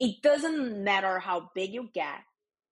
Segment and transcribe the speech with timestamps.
[0.00, 2.20] it doesn't matter how big you get,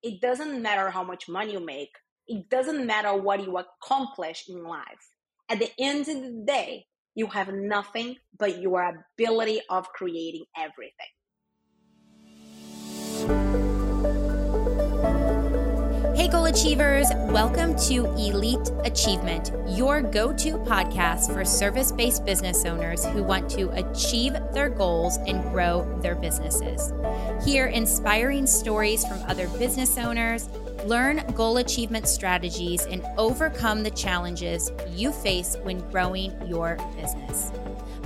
[0.03, 1.91] it doesn't matter how much money you make,
[2.29, 5.11] it doesn't matter what you accomplish in life.
[5.49, 11.16] At the end of the day, you have nothing but your ability of creating everything.
[16.27, 22.65] Hey, goal achievers, welcome to Elite Achievement, your go to podcast for service based business
[22.65, 26.93] owners who want to achieve their goals and grow their businesses.
[27.45, 30.49] Hear inspiring stories from other business owners,
[30.85, 37.53] learn goal achievement strategies, and overcome the challenges you face when growing your business.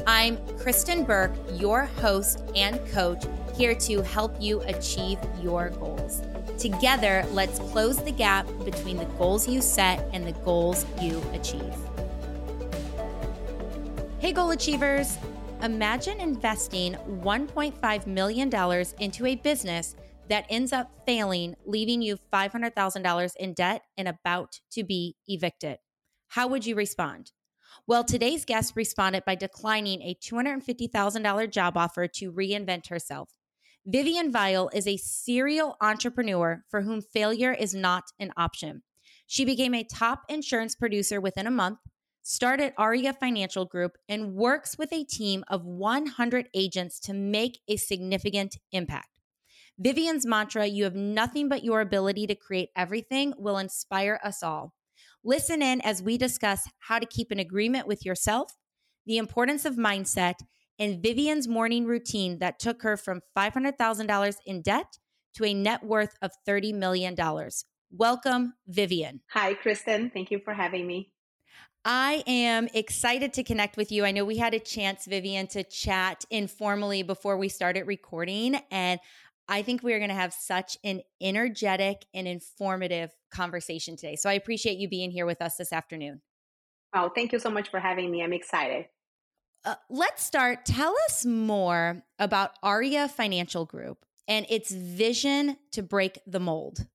[0.06, 3.24] I'm Kristin Burke, your host and coach,
[3.56, 6.20] here to help you achieve your goals.
[6.60, 11.74] Together, let's close the gap between the goals you set and the goals you achieve.
[14.18, 15.16] Hey, goal achievers!
[15.62, 19.96] Imagine investing $1.5 million into a business
[20.28, 25.78] that ends up failing, leaving you $500,000 in debt and about to be evicted.
[26.28, 27.32] How would you respond?
[27.86, 33.30] Well, today's guest responded by declining a $250,000 job offer to reinvent herself.
[33.90, 38.84] Vivian Weyll is a serial entrepreneur for whom failure is not an option.
[39.26, 41.80] She became a top insurance producer within a month,
[42.22, 47.76] started Aria Financial Group, and works with a team of 100 agents to make a
[47.76, 49.18] significant impact.
[49.76, 54.72] Vivian's mantra, you have nothing but your ability to create everything, will inspire us all.
[55.24, 58.52] Listen in as we discuss how to keep an agreement with yourself,
[59.04, 60.34] the importance of mindset,
[60.80, 64.98] and Vivian's morning routine that took her from $500,000 in debt
[65.34, 67.14] to a net worth of $30 million.
[67.92, 69.20] Welcome, Vivian.
[69.30, 70.12] Hi, Kristin.
[70.12, 71.12] Thank you for having me.
[71.84, 74.04] I am excited to connect with you.
[74.04, 78.56] I know we had a chance, Vivian, to chat informally before we started recording.
[78.70, 79.00] And
[79.48, 84.16] I think we are going to have such an energetic and informative conversation today.
[84.16, 86.22] So I appreciate you being here with us this afternoon.
[86.94, 88.22] Oh, thank you so much for having me.
[88.22, 88.86] I'm excited.
[89.64, 90.64] Uh, let's start.
[90.64, 96.86] Tell us more about Aria Financial Group and its vision to break the mold.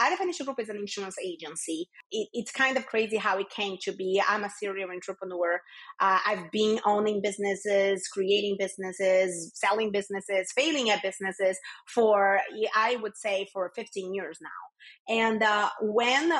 [0.00, 1.88] Aria Financial Group is an insurance agency.
[2.10, 4.20] It, it's kind of crazy how it came to be.
[4.26, 5.60] I'm a serial entrepreneur.
[6.00, 11.58] Uh, I've been owning businesses, creating businesses, selling businesses, failing at businesses
[11.94, 12.40] for,
[12.74, 15.14] I would say, for 15 years now.
[15.14, 16.32] And uh, when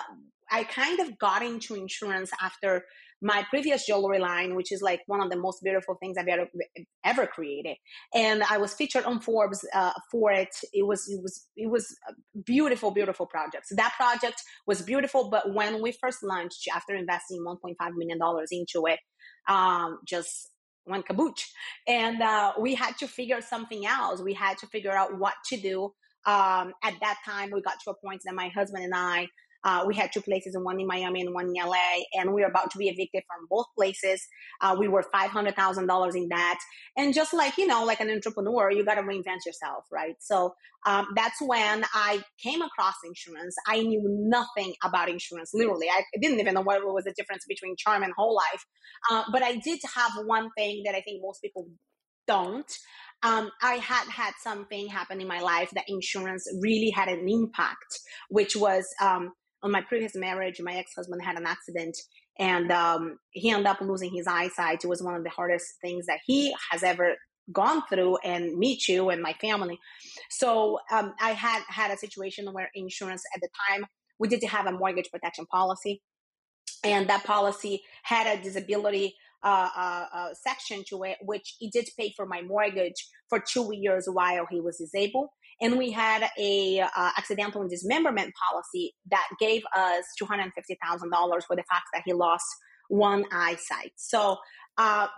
[0.51, 2.85] I kind of got into insurance after
[3.23, 6.47] my previous jewelry line, which is like one of the most beautiful things I've ever
[7.05, 7.77] ever created.
[8.15, 10.55] And I was featured on Forbes uh, for it.
[10.73, 13.69] It was it was it was a beautiful, beautiful project.
[13.69, 15.31] So that project was beautiful.
[15.31, 19.01] But when we first launched, after investing 1.5 million dollars into it,
[19.49, 20.51] um, just
[20.87, 21.43] went kabooch.
[21.87, 24.23] And uh, we had to figure something else.
[24.23, 25.93] We had to figure out what to do.
[26.27, 29.29] Um, at that time, we got to a point that my husband and I
[29.67, 32.49] uh, we had two places, one in Miami and one in LA, and we were
[32.49, 34.25] about to be evicted from both places.
[34.61, 36.59] Uh, we were five hundred thousand dollars in debt,
[36.97, 40.15] and just like you know, like an entrepreneur, you got to reinvent yourself, right?
[40.21, 40.55] So
[40.87, 43.57] um, that's when I came across insurance.
[43.67, 45.51] I knew nothing about insurance.
[45.53, 48.65] Literally, I didn't even know what was the difference between term and whole life.
[49.11, 51.67] Uh, but I did have one thing that I think most people
[52.29, 52.71] don't.
[53.23, 57.99] Um, I had had something happen in my life that insurance really had an impact,
[58.29, 59.33] which was um,
[59.67, 61.97] on my previous marriage, my ex husband had an accident
[62.39, 64.85] and um, he ended up losing his eyesight.
[64.85, 67.17] It was one of the hardest things that he has ever
[67.53, 69.79] gone through, and me too, and my family.
[70.31, 73.87] So um, I had had a situation where insurance at the time
[74.19, 76.03] we did have a mortgage protection policy,
[76.85, 81.89] and that policy had a disability uh, uh, uh, section to it, which it did
[81.99, 85.29] pay for my mortgage for two years while he was disabled
[85.61, 90.51] and we had a uh, accidental dismemberment policy that gave us $250,000
[91.47, 92.47] for the fact that he lost
[92.89, 93.93] one eyesight.
[93.97, 94.37] So
[94.79, 95.09] uh,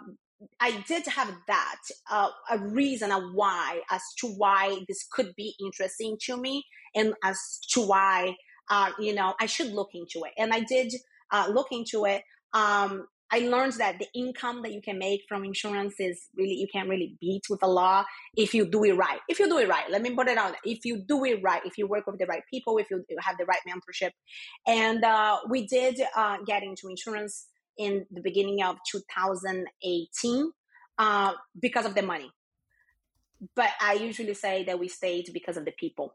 [0.60, 5.54] I did have that uh, a reason of why as to why this could be
[5.60, 6.64] interesting to me
[6.94, 7.38] and as
[7.72, 8.36] to why
[8.70, 10.32] uh, you know I should look into it.
[10.38, 10.92] And I did
[11.32, 12.22] uh, look into it.
[12.52, 16.66] Um, I learned that the income that you can make from insurance is really, you
[16.72, 18.04] can't really beat with the law
[18.36, 19.20] if you do it right.
[19.28, 20.54] If you do it right, let me put it out.
[20.64, 23.36] If you do it right, if you work with the right people, if you have
[23.38, 24.10] the right mentorship.
[24.66, 27.46] And uh, we did uh, get into insurance
[27.76, 30.52] in the beginning of 2018
[30.98, 32.30] uh, because of the money.
[33.54, 36.14] But I usually say that we stayed because of the people.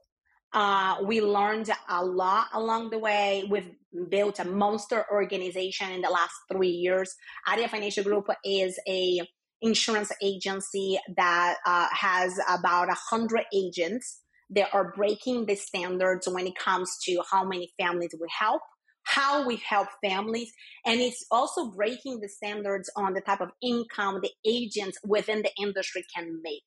[0.54, 3.44] Uh, we learned a lot along the way.
[3.50, 3.72] We've
[4.10, 7.16] built a monster organization in the last three years.
[7.48, 9.22] Aria Financial Group is a
[9.62, 14.22] insurance agency that uh, has about a hundred agents.
[14.50, 18.62] that are breaking the standards when it comes to how many families we help,
[19.04, 20.52] how we help families,
[20.86, 25.52] and it's also breaking the standards on the type of income the agents within the
[25.60, 26.64] industry can make.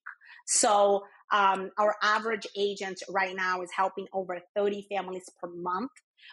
[0.47, 5.91] So um, our average agent right now is helping over 30 families per month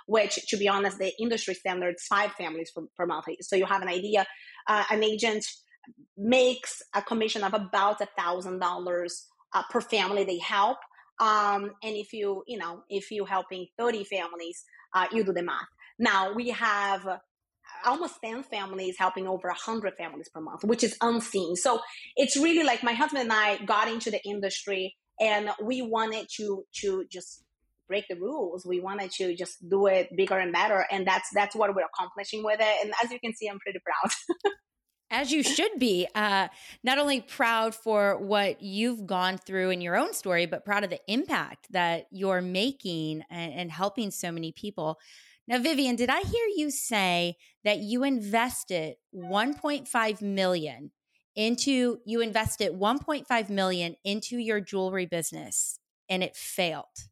[0.07, 3.25] which to be honest the industry standard is five families per, per month.
[3.41, 4.25] So you have an idea
[4.67, 5.45] uh, an agent
[6.17, 10.77] makes a commission of about a thousand dollars uh, per family they help.
[11.19, 14.63] Um, and if you you know if you're helping 30 families
[14.93, 15.67] uh, you do the math.
[15.99, 17.05] Now we have
[17.85, 21.55] almost 10 families helping over 100 families per month which is unseen.
[21.55, 21.79] So
[22.15, 26.65] it's really like my husband and i got into the industry and we wanted to
[26.81, 27.43] to just
[27.87, 28.65] break the rules.
[28.65, 32.43] We wanted to just do it bigger and better and that's that's what we're accomplishing
[32.43, 32.75] with it.
[32.83, 34.11] And as you can see i'm pretty proud.
[35.11, 36.47] As you should be uh,
[36.83, 40.89] not only proud for what you've gone through in your own story but proud of
[40.89, 44.97] the impact that you're making and, and helping so many people
[45.47, 50.91] now vivian did i hear you say that you invested 1.5 million
[51.35, 55.79] into you invested 1.5 million into your jewelry business
[56.09, 57.09] and it failed?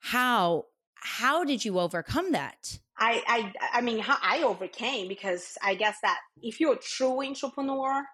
[0.00, 2.78] How how did you overcome that?
[2.96, 7.24] I, I, I mean, how I overcame because I guess that if you're a true
[7.24, 8.04] entrepreneur,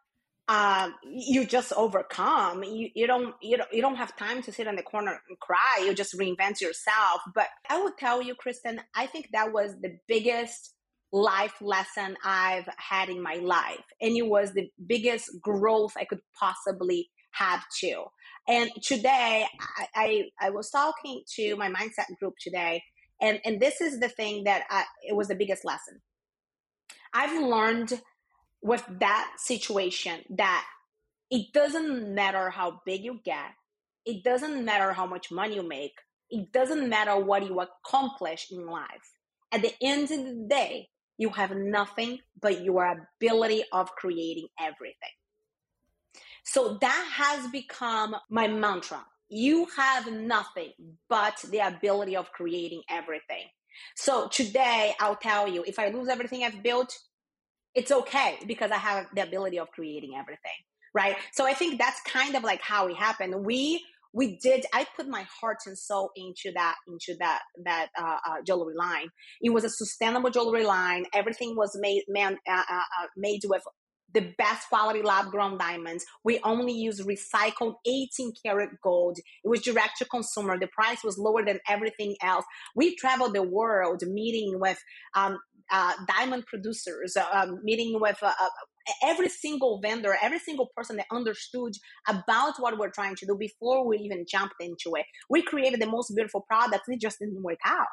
[0.49, 2.65] um, you just overcome.
[2.65, 5.39] You, you don't, you don't, you don't have time to sit in the corner and
[5.39, 5.83] cry.
[5.85, 7.21] You just reinvent yourself.
[7.35, 10.75] But I would tell you, Kristin, I think that was the biggest
[11.13, 16.21] life lesson I've had in my life, and it was the biggest growth I could
[16.39, 18.05] possibly have too.
[18.47, 19.47] And today,
[19.77, 22.83] I, I, I was talking to my mindset group today
[23.21, 26.01] and and this is the thing that I, it was the biggest lesson
[27.13, 28.01] i've learned
[28.63, 30.65] with that situation that
[31.31, 33.51] it doesn't matter how big you get
[34.05, 35.95] it doesn't matter how much money you make
[36.31, 39.15] it doesn't matter what you accomplish in life.
[39.51, 45.15] At the end of the day you have nothing but your ability of creating everything.
[46.45, 49.05] So that has become my mantra.
[49.29, 50.73] You have nothing
[51.09, 53.45] but the ability of creating everything.
[53.95, 56.97] So today, I'll tell you if I lose everything I've built,
[57.75, 60.59] it's okay because I have the ability of creating everything.
[60.95, 61.17] Right.
[61.33, 63.45] So I think that's kind of like how it happened.
[63.45, 63.85] We,
[64.15, 68.37] we did i put my heart and soul into that into that that uh, uh,
[68.47, 69.09] jewelry line
[69.43, 73.63] it was a sustainable jewelry line everything was made man, uh, uh, uh made with
[74.15, 76.05] the best quality lab grown diamonds.
[76.25, 79.19] We only use recycled 18 karat gold.
[79.19, 80.59] It was direct to consumer.
[80.59, 82.45] The price was lower than everything else.
[82.75, 84.79] We traveled the world meeting with
[85.15, 85.39] um,
[85.71, 88.49] uh, diamond producers, uh, um, meeting with uh, uh,
[89.03, 91.73] every single vendor, every single person that understood
[92.09, 95.05] about what we're trying to do before we even jumped into it.
[95.29, 96.89] We created the most beautiful products.
[96.89, 97.87] It just didn't work out.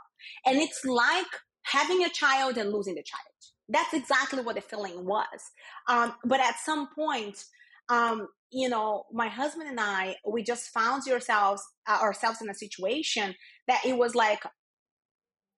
[0.45, 1.25] And it's like
[1.63, 3.35] having a child and losing the child
[3.69, 5.25] that's exactly what the feeling was.
[5.87, 7.43] Um, but at some point,
[7.89, 12.53] um, you know, my husband and I, we just found yourselves uh, ourselves in a
[12.53, 13.35] situation
[13.67, 14.43] that it was like,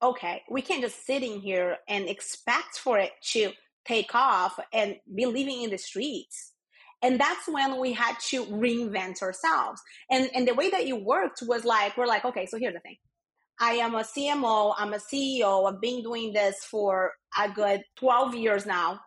[0.02, 3.52] okay, we can't just sitting here and expect for it to
[3.86, 6.54] take off and be living in the streets.
[7.02, 9.82] And that's when we had to reinvent ourselves.
[10.10, 12.80] And and the way that it worked was like, we're like, okay, so here's the
[12.80, 12.98] thing.
[13.60, 18.36] I am a CMO, I'm a CEO, I've been doing this for a good 12
[18.36, 19.00] years now.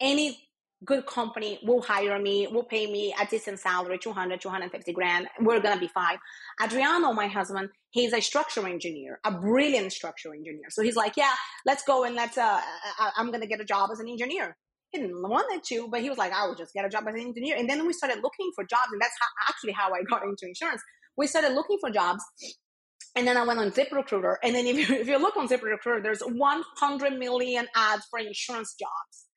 [0.00, 0.47] Any
[0.84, 5.28] good company will hire me, will pay me a decent salary, 200, 250 grand.
[5.40, 6.18] We're going to be fine.
[6.62, 10.66] Adriano, my husband, he's a structural engineer, a brilliant structural engineer.
[10.70, 11.34] So he's like, yeah,
[11.66, 12.60] let's go and let's, uh,
[13.16, 14.56] I'm going to get a job as an engineer.
[14.90, 17.04] He didn't want it to, but he was like, I will just get a job
[17.08, 17.56] as an engineer.
[17.56, 18.90] And then we started looking for jobs.
[18.92, 20.80] And that's how, actually how I got into insurance.
[21.16, 22.22] We started looking for jobs
[23.16, 24.36] and then I went on ZipRecruiter.
[24.42, 28.74] And then if you, if you look on ZipRecruiter, there's 100 million ads for insurance
[28.78, 29.27] jobs.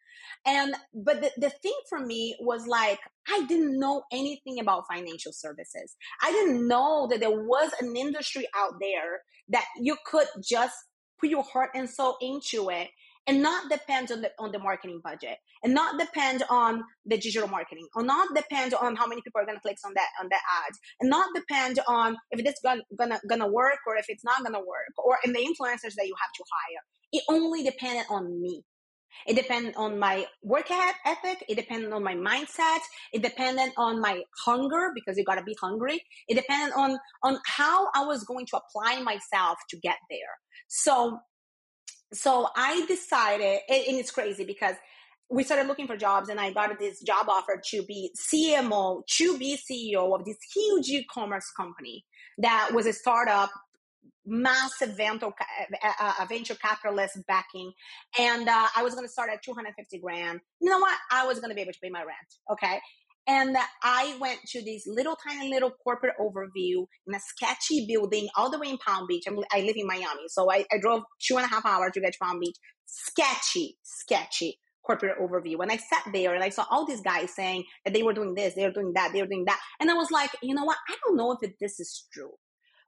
[0.45, 5.31] And, but the, the thing for me was like, I didn't know anything about financial
[5.33, 5.95] services.
[6.21, 10.75] I didn't know that there was an industry out there that you could just
[11.19, 12.89] put your heart and soul into it
[13.27, 17.47] and not depend on the on the marketing budget and not depend on the digital
[17.47, 20.27] marketing or not depend on how many people are going to click on that on
[20.29, 24.23] that ad and not depend on if it's gonna, gonna gonna work or if it's
[24.23, 26.83] not gonna work or in the influencers that you have to hire
[27.13, 28.63] it only depended on me
[29.27, 31.43] it depended on my work ethic.
[31.47, 32.79] It depended on my mindset.
[33.13, 36.01] It depended on my hunger because you gotta be hungry.
[36.27, 40.19] It depended on on how I was going to apply myself to get there.
[40.67, 41.19] So
[42.13, 44.75] so I decided, and it's crazy because
[45.29, 49.37] we started looking for jobs and I got this job offer to be CMO, to
[49.37, 52.03] be CEO of this huge e-commerce company
[52.39, 53.49] that was a startup,
[54.31, 55.27] massive venture,
[55.83, 57.71] uh, venture capitalist backing.
[58.17, 60.39] And uh, I was going to start at 250 grand.
[60.61, 60.97] You know what?
[61.11, 62.17] I was going to be able to pay my rent.
[62.51, 62.79] Okay.
[63.27, 68.49] And I went to this little tiny little corporate overview in a sketchy building all
[68.49, 69.25] the way in Palm Beach.
[69.27, 70.27] I'm, i live in Miami.
[70.27, 72.55] So I, I drove two and a half hours to get to Palm Beach.
[72.87, 75.57] Sketchy, sketchy corporate overview.
[75.57, 78.33] When I sat there and I saw all these guys saying that they were doing
[78.33, 79.59] this, they were doing that, they were doing that.
[79.79, 80.77] And I was like, you know what?
[80.89, 82.31] I don't know if this is true.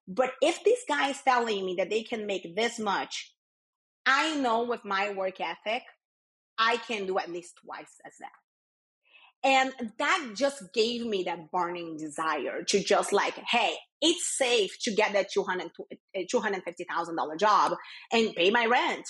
[0.08, 3.34] But if this guy is telling me that they can make this much,
[4.06, 5.84] I know with my work ethic,
[6.58, 8.30] I can do at least twice as that.
[9.46, 14.94] And that just gave me that burning desire to just like, hey, it's safe to
[14.94, 17.74] get that $250,000 job
[18.12, 19.06] and pay my rent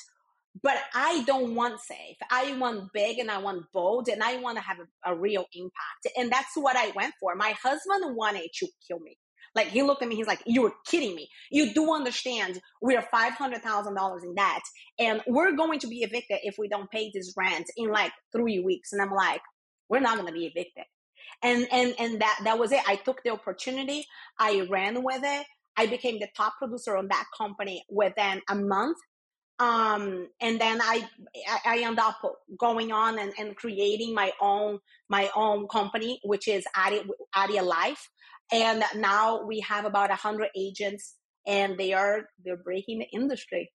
[0.61, 2.17] but I don't want safe.
[2.29, 5.45] I want big and I want bold and I want to have a, a, real
[5.53, 6.17] impact.
[6.17, 7.35] And that's what I went for.
[7.35, 9.17] My husband wanted to kill me.
[9.55, 11.29] Like he looked at me, he's like, "You were kidding me.
[11.51, 14.61] You do understand we are five hundred thousand dollars in debt,
[14.99, 18.59] and we're going to be evicted if we don't pay this rent in like three
[18.59, 19.41] weeks." And I'm like,
[19.89, 20.85] "We're not going to be evicted."
[21.43, 22.81] And and and that that was it.
[22.87, 24.05] I took the opportunity.
[24.39, 25.45] I ran with it.
[25.77, 28.97] I became the top producer on that company within a month
[29.59, 31.07] um, and then I
[31.65, 32.19] I end up
[32.59, 34.79] going on and, and creating my own
[35.09, 37.03] my own company, which is Adia,
[37.35, 38.09] Adia Life,
[38.53, 41.15] and now we have about a hundred agents,
[41.47, 43.71] and they are they're breaking the industry.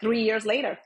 [0.00, 0.78] Three years later.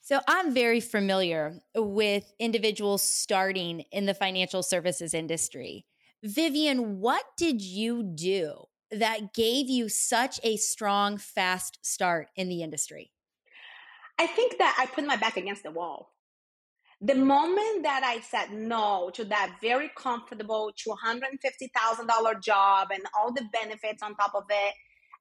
[0.00, 5.84] So I'm very familiar with individuals starting in the financial services industry.
[6.22, 12.62] Vivian, what did you do that gave you such a strong, fast start in the
[12.62, 13.12] industry?
[14.18, 16.14] I think that I put my back against the wall.
[17.02, 23.48] The moment that I said no to that very comfortable $250,000 job and all the
[23.52, 24.74] benefits on top of it,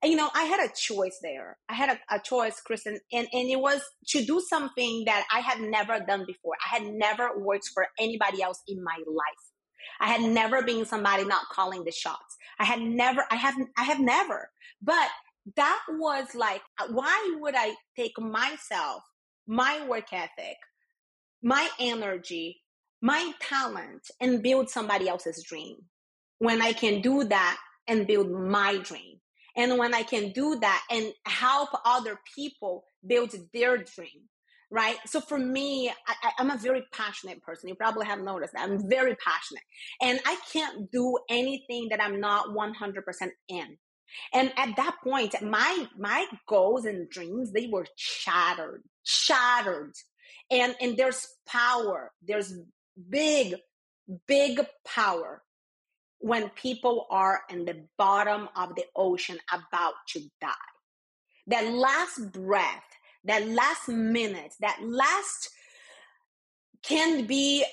[0.03, 1.57] you know, I had a choice there.
[1.69, 5.39] I had a, a choice, Kristin, and, and it was to do something that I
[5.39, 6.55] had never done before.
[6.65, 9.45] I had never worked for anybody else in my life.
[10.01, 12.37] I had never been somebody not calling the shots.
[12.59, 14.49] I had never, I have, I have never.
[14.81, 15.09] But
[15.55, 19.03] that was like, why would I take myself,
[19.47, 20.57] my work ethic,
[21.41, 22.61] my energy,
[23.01, 25.77] my talent, and build somebody else's dream
[26.39, 29.17] when I can do that and build my dream?
[29.55, 34.29] And when I can do that and help other people build their dream
[34.71, 34.97] right?
[35.05, 37.69] So for me, I, am a very passionate person.
[37.69, 39.63] You probably have noticed that I'm very passionate,
[40.01, 42.73] and I can't do anything that I'm not 100%
[43.47, 43.77] in.
[44.33, 49.93] And at that point, my my goals and dreams they were shattered, shattered,
[50.51, 52.11] and and there's power.
[52.21, 52.53] There's
[53.09, 53.55] big,
[54.27, 55.43] big power
[56.19, 60.51] when people are in the bottom of the ocean about to die.
[61.47, 62.83] That last breath
[63.25, 65.49] that last minute, that last
[66.83, 67.65] can be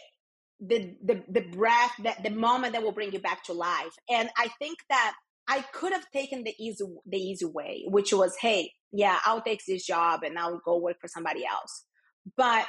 [0.59, 3.93] the, the the breath that the moment that will bring you back to life.
[4.11, 5.15] And I think that
[5.49, 9.63] I could have taken the easy the easy way, which was, hey, yeah, I'll take
[9.67, 11.85] this job and I'll go work for somebody else.
[12.37, 12.67] But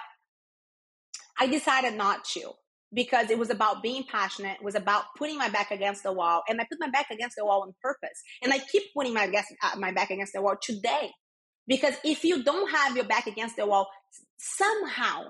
[1.40, 2.52] I decided not to
[2.94, 6.42] because it was about being passionate, it was about putting my back against the wall,
[6.48, 8.22] and I put my back against the wall on purpose.
[8.42, 11.12] And I keep putting my, guess, uh, my back against the wall today
[11.68, 13.88] because if you don't have your back against the wall,
[14.38, 15.26] somehow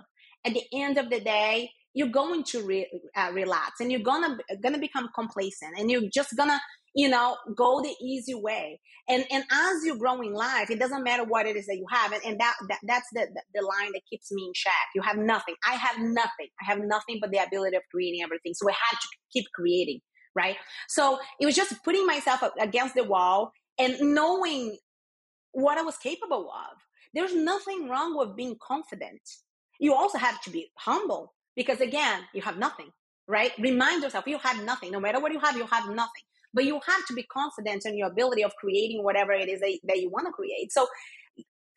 [0.45, 4.37] at the end of the day, you're going to re, uh, relax and you're gonna
[4.61, 6.59] gonna become complacent and you're just gonna
[6.97, 11.03] you know go the easy way and and as you grow in life it doesn't
[11.03, 13.91] matter what it is that you have and, and that, that that's the, the, line
[13.93, 17.31] that keeps me in check you have nothing i have nothing i have nothing but
[17.31, 19.99] the ability of creating everything so i had to keep creating
[20.35, 20.57] right
[20.89, 24.77] so it was just putting myself against the wall and knowing
[25.57, 26.77] what I was capable of.
[27.13, 29.21] There's nothing wrong with being confident.
[29.79, 32.89] You also have to be humble because again, you have nothing,
[33.27, 33.51] right?
[33.59, 34.91] Remind yourself you have nothing.
[34.91, 36.23] No matter what you have, you have nothing.
[36.53, 39.77] But you have to be confident in your ability of creating whatever it is that,
[39.83, 40.71] that you want to create.
[40.71, 40.87] So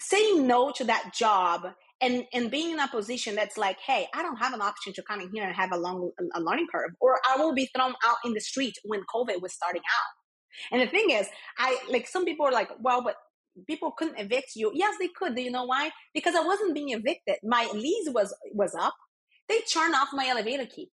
[0.01, 1.67] saying no to that job
[2.01, 5.03] and and being in a position that's like, hey, I don't have an option to
[5.03, 7.95] come in here and have a long a learning curve, or I will be thrown
[8.05, 10.73] out in the street when COVID was starting out.
[10.73, 13.17] And the thing is, I like some people are like, well, but
[13.67, 14.73] people couldn't evict you.
[14.75, 15.35] Yes, they could.
[15.35, 15.91] Do you know why?
[16.15, 17.37] Because I wasn't being evicted.
[17.43, 18.95] My lease was was up.
[19.49, 20.91] They turned off my elevator key.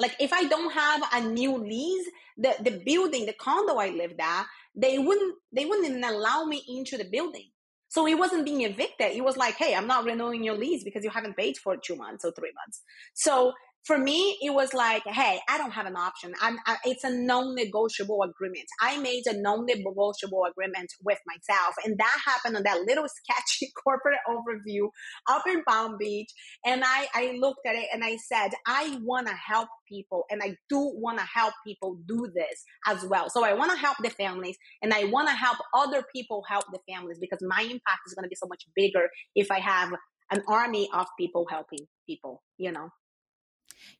[0.00, 4.20] Like if I don't have a new lease, the, the building, the condo I lived
[4.20, 7.50] at, they wouldn't they wouldn't even allow me into the building.
[7.88, 9.12] So it wasn't being evicted.
[9.16, 11.96] It was like, hey, I'm not renewing your lease because you haven't paid for two
[11.96, 12.82] months or three months.
[13.14, 13.52] So
[13.84, 16.34] for me, it was like, hey, I don't have an option.
[16.40, 18.66] I'm, I, it's a non-negotiable agreement.
[18.80, 24.18] I made a non-negotiable agreement with myself, and that happened on that little sketchy corporate
[24.28, 24.88] overview
[25.28, 26.28] up in Palm Beach.
[26.64, 30.42] And I, I looked at it and I said, I want to help people, and
[30.42, 33.30] I do want to help people do this as well.
[33.30, 36.64] So I want to help the families, and I want to help other people help
[36.70, 39.92] the families because my impact is going to be so much bigger if I have
[40.30, 42.42] an army of people helping people.
[42.58, 42.90] You know.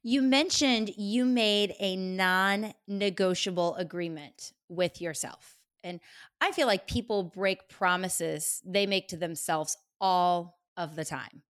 [0.02, 5.56] You mentioned you made a non negotiable agreement with yourself.
[5.82, 6.00] And
[6.40, 11.42] I feel like people break promises they make to themselves all of the time.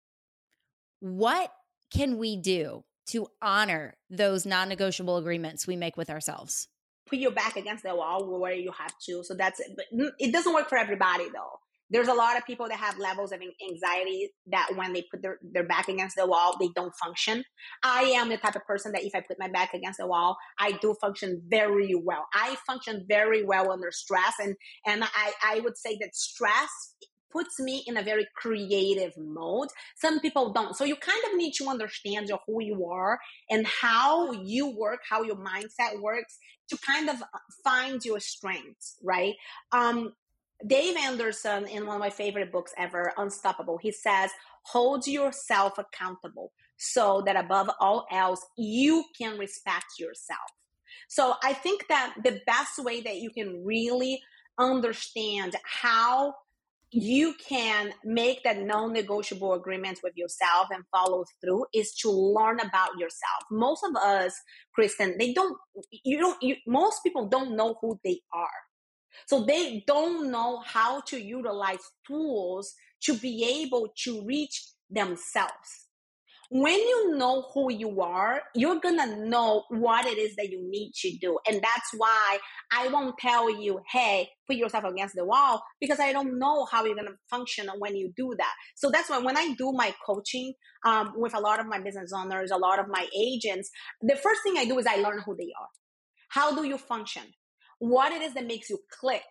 [0.99, 1.51] What
[1.91, 6.67] can we do to honor those non negotiable agreements we make with ourselves?
[7.07, 9.23] Put your back against the wall where you have to.
[9.23, 9.71] So that's it.
[9.75, 11.59] But mm, it doesn't work for everybody though
[11.89, 15.37] there's a lot of people that have levels of anxiety that when they put their,
[15.41, 17.43] their back against the wall, they don't function.
[17.83, 20.37] I am the type of person that if I put my back against the wall,
[20.59, 22.27] I do function very well.
[22.33, 24.33] I function very well under stress.
[24.39, 24.55] And,
[24.85, 26.69] and I, I would say that stress
[27.31, 29.69] puts me in a very creative mode.
[29.97, 30.75] Some people don't.
[30.75, 33.19] So you kind of need to understand who you are
[33.49, 36.37] and how you work, how your mindset works
[36.69, 37.17] to kind of
[37.63, 39.33] find your strengths, right?
[39.71, 40.13] Um,
[40.65, 44.29] Dave Anderson, in one of my favorite books ever, Unstoppable, he says,
[44.63, 50.39] hold yourself accountable so that above all else, you can respect yourself.
[51.07, 54.21] So I think that the best way that you can really
[54.59, 56.35] understand how
[56.91, 62.89] you can make that non-negotiable agreement with yourself and follow through is to learn about
[62.97, 64.33] yourself most of us
[64.77, 65.55] kristin they don't
[66.03, 68.49] you don't you, most people don't know who they are
[69.27, 75.87] so they don't know how to utilize tools to be able to reach themselves.
[76.51, 80.93] When you know who you are, you're gonna know what it is that you need
[81.01, 81.37] to do.
[81.47, 82.39] And that's why
[82.71, 86.83] I won't tell you, hey, put yourself against the wall, because I don't know how
[86.85, 88.53] you're gonna function when you do that.
[88.75, 90.53] So that's why when I do my coaching
[90.87, 93.69] um, with a lot of my business owners, a lot of my agents,
[94.01, 95.69] the first thing I do is I learn who they are.
[96.29, 97.23] How do you function?
[97.79, 99.23] What it is that makes you click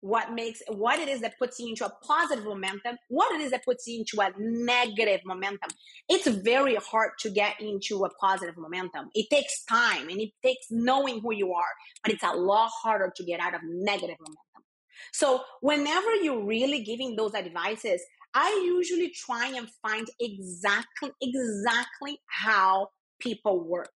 [0.00, 3.50] what makes what it is that puts you into a positive momentum what it is
[3.50, 5.70] that puts you into a negative momentum.
[6.08, 9.08] It's very hard to get into a positive momentum.
[9.14, 11.72] It takes time and it takes knowing who you are
[12.04, 14.64] but it's a lot harder to get out of negative momentum.
[15.12, 18.02] So whenever you're really giving those advices
[18.34, 23.90] i usually try and find exactly exactly how people work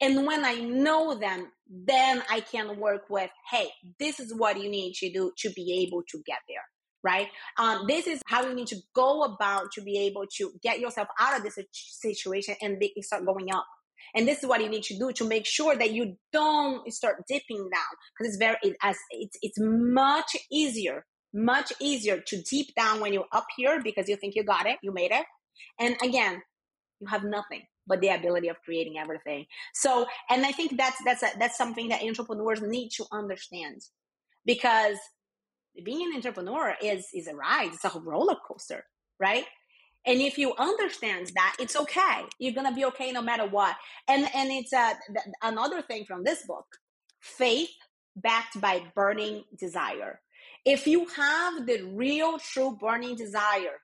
[0.00, 4.68] and when I know them, then I can work with, hey, this is what you
[4.70, 6.64] need to do to be able to get there,
[7.02, 7.28] right?
[7.58, 11.08] Um, this is how you need to go about to be able to get yourself
[11.18, 13.66] out of this situation and start going up.
[14.14, 17.24] And this is what you need to do to make sure that you don't start
[17.26, 21.04] dipping down because it's very it, as it's it's much easier,
[21.34, 24.78] much easier to deep down when you're up here because you think you got it,
[24.82, 25.24] you made it,
[25.80, 26.40] and again,
[27.00, 29.46] you have nothing but the ability of creating everything.
[29.74, 33.82] So, and I think that's that's a, that's something that entrepreneurs need to understand
[34.44, 34.98] because
[35.84, 37.70] being an entrepreneur is is a ride.
[37.72, 38.84] It's a roller coaster,
[39.20, 39.44] right?
[40.06, 42.22] And if you understand that, it's okay.
[42.38, 43.76] You're gonna be okay no matter what.
[44.08, 46.66] And and it's a, th- another thing from this book:
[47.20, 47.70] faith
[48.16, 50.20] backed by burning desire.
[50.64, 53.80] If you have the real, true burning desire,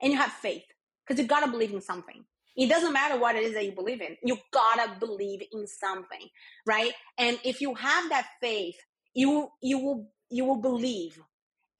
[0.00, 0.64] and you have faith,
[1.06, 2.24] because you gotta believe in something
[2.56, 4.16] it doesn't matter what it is that you believe in.
[4.22, 6.28] You gotta believe in something,
[6.66, 6.92] right?
[7.18, 8.76] And if you have that faith,
[9.14, 11.20] you you will you will believe,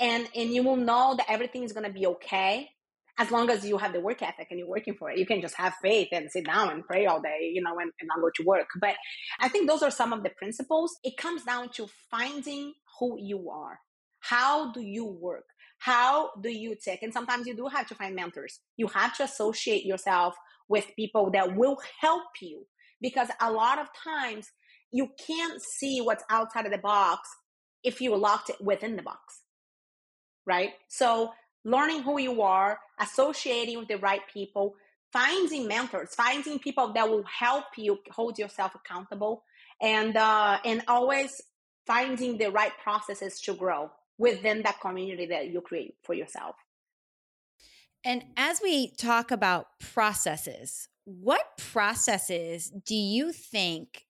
[0.01, 2.71] and and you will know that everything is gonna be okay
[3.19, 5.19] as long as you have the work ethic and you're working for it.
[5.19, 7.93] You can just have faith and sit down and pray all day, you know, and,
[8.01, 8.67] and not go to work.
[8.81, 8.97] But
[9.41, 10.97] I think those are some of the principles.
[11.05, 13.79] It comes down to finding who you are.
[14.21, 15.45] How do you work?
[15.79, 17.03] How do you take?
[17.03, 18.59] And sometimes you do have to find mentors.
[18.77, 20.35] You have to associate yourself
[20.69, 22.67] with people that will help you.
[23.01, 24.51] Because a lot of times
[24.93, 27.29] you can't see what's outside of the box
[27.83, 29.43] if you locked it within the box
[30.47, 30.71] right?
[30.89, 31.33] So
[31.65, 34.75] learning who you are associating with the right people
[35.13, 39.45] finding mentors finding people that will help you hold yourself accountable
[39.81, 41.41] and uh, and always
[41.87, 46.57] finding the right processes to grow within that community that you create for yourself
[48.05, 54.05] and as we talk about processes, what processes do you think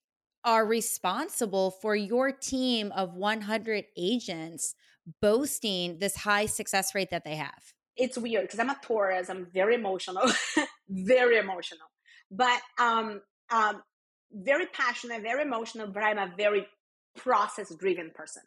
[0.44, 4.74] are responsible for your team of 100 agents
[5.20, 7.72] boasting this high success rate that they have?
[7.96, 9.30] It's weird because I'm a Taurus.
[9.30, 10.24] I'm very emotional,
[10.88, 11.86] very emotional,
[12.30, 13.82] but um, um,
[14.32, 15.86] very passionate, very emotional.
[15.86, 16.66] But I'm a very
[17.16, 18.42] process driven person.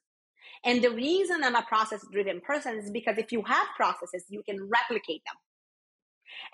[0.67, 4.43] And the reason I'm a process driven person is because if you have processes, you
[4.43, 5.36] can replicate them.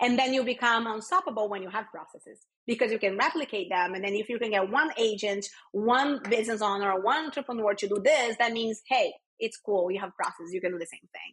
[0.00, 3.94] And then you become unstoppable when you have processes because you can replicate them.
[3.94, 8.00] And then if you can get one agent, one business owner, one entrepreneur to do
[8.04, 9.90] this, that means, hey, it's cool.
[9.90, 10.52] You have processes.
[10.52, 11.32] You can do the same thing.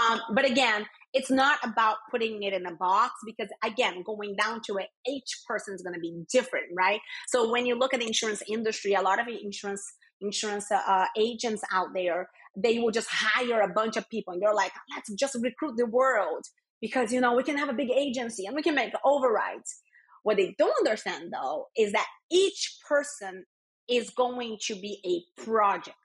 [0.00, 4.62] Um, but again, it's not about putting it in a box because again, going down
[4.66, 7.00] to it, each person is going to be different, right?
[7.28, 9.84] So when you look at the insurance industry, a lot of insurance
[10.24, 14.54] insurance uh, agents out there, they will just hire a bunch of people and they're
[14.54, 16.44] like, let's just recruit the world
[16.80, 19.82] because, you know, we can have a big agency and we can make overrides.
[20.22, 23.44] What they don't understand though is that each person
[23.88, 25.96] is going to be a project.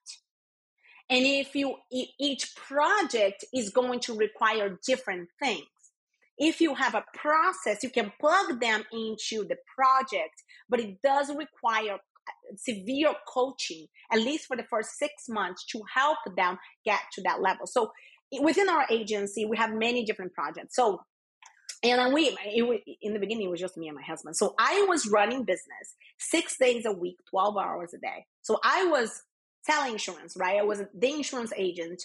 [1.09, 1.75] And if you,
[2.19, 5.65] each project is going to require different things.
[6.37, 11.29] If you have a process, you can plug them into the project, but it does
[11.35, 11.97] require
[12.55, 17.41] severe coaching, at least for the first six months, to help them get to that
[17.41, 17.67] level.
[17.67, 17.91] So
[18.41, 20.75] within our agency, we have many different projects.
[20.75, 21.01] So
[21.83, 24.85] and we it, in the beginning it was just me and my husband so i
[24.87, 29.23] was running business six days a week 12 hours a day so i was
[29.63, 32.01] selling insurance right i was the insurance agent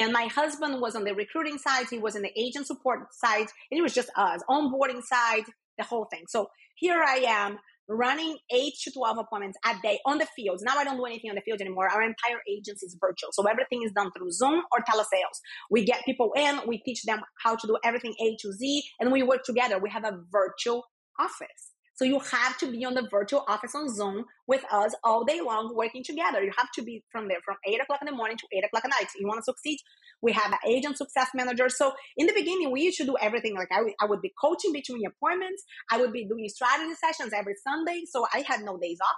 [0.00, 3.46] and my husband was on the recruiting side he was on the agent support side
[3.70, 5.44] and it was just us onboarding side
[5.78, 7.58] the whole thing so here i am
[7.88, 10.62] running eight to 12 appointments a day on the fields.
[10.62, 11.88] Now I don't do anything on the field anymore.
[11.88, 13.30] Our entire agency is virtual.
[13.32, 15.38] So everything is done through Zoom or telesales.
[15.70, 19.12] We get people in, we teach them how to do everything A to Z, and
[19.12, 19.78] we work together.
[19.78, 20.84] We have a virtual
[21.18, 21.73] office.
[21.94, 25.40] So you have to be on the virtual office on Zoom with us all day
[25.40, 26.42] long working together.
[26.42, 28.84] You have to be from there from eight o'clock in the morning to eight o'clock
[28.84, 29.08] at night.
[29.16, 29.78] You want to succeed?
[30.20, 31.68] We have an agent success manager.
[31.68, 33.54] So in the beginning, we used to do everything.
[33.54, 35.62] Like I, w- I would be coaching between appointments.
[35.90, 38.02] I would be doing strategy sessions every Sunday.
[38.10, 39.16] So I had no days off.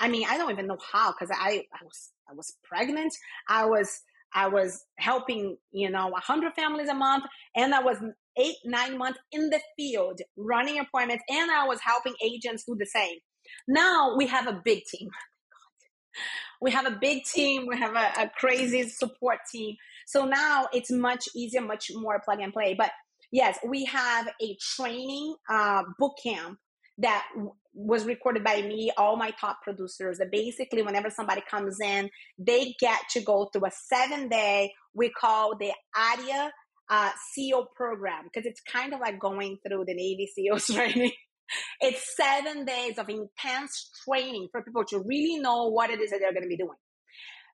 [0.00, 3.12] I mean, I don't even know how because I, I was I was pregnant.
[3.48, 4.00] I was
[4.34, 7.24] I was helping, you know, 100 families a month,
[7.56, 7.96] and I was
[8.38, 12.86] eight, nine months in the field running appointments, and I was helping agents do the
[12.86, 13.18] same.
[13.66, 15.08] Now we have a big team.
[16.60, 17.66] We have a big team.
[17.68, 19.76] We have a, a crazy support team.
[20.06, 22.74] So now it's much easier, much more plug and play.
[22.76, 22.90] But
[23.30, 26.58] yes, we have a training uh, boot camp
[26.98, 30.18] that w- was recorded by me, all my top producers.
[30.18, 35.10] That basically, whenever somebody comes in, they get to go through a seven day, we
[35.10, 36.50] call the ARIA
[36.90, 41.12] uh, SEAL program, because it's kind of like going through the Navy SEALs training.
[41.80, 46.20] it's seven days of intense training for people to really know what it is that
[46.20, 46.76] they're going to be doing.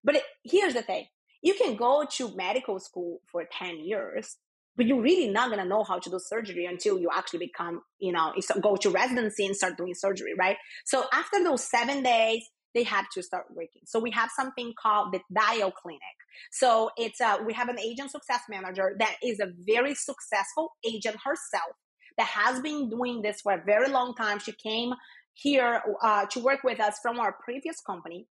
[0.03, 1.07] But it, here's the thing
[1.43, 4.37] you can go to medical school for 10 years
[4.77, 7.83] but you're really not going to know how to do surgery until you actually become
[7.99, 12.43] you know go to residency and start doing surgery right so after those seven days
[12.75, 13.83] they have to start working.
[13.87, 16.01] So we have something called the dial clinic.
[16.51, 21.17] So it's a, we have an agent success manager that is a very successful agent
[21.25, 21.77] herself
[22.19, 24.39] that has been doing this for a very long time.
[24.39, 24.93] She came
[25.35, 28.27] here uh, to work with us from our previous company.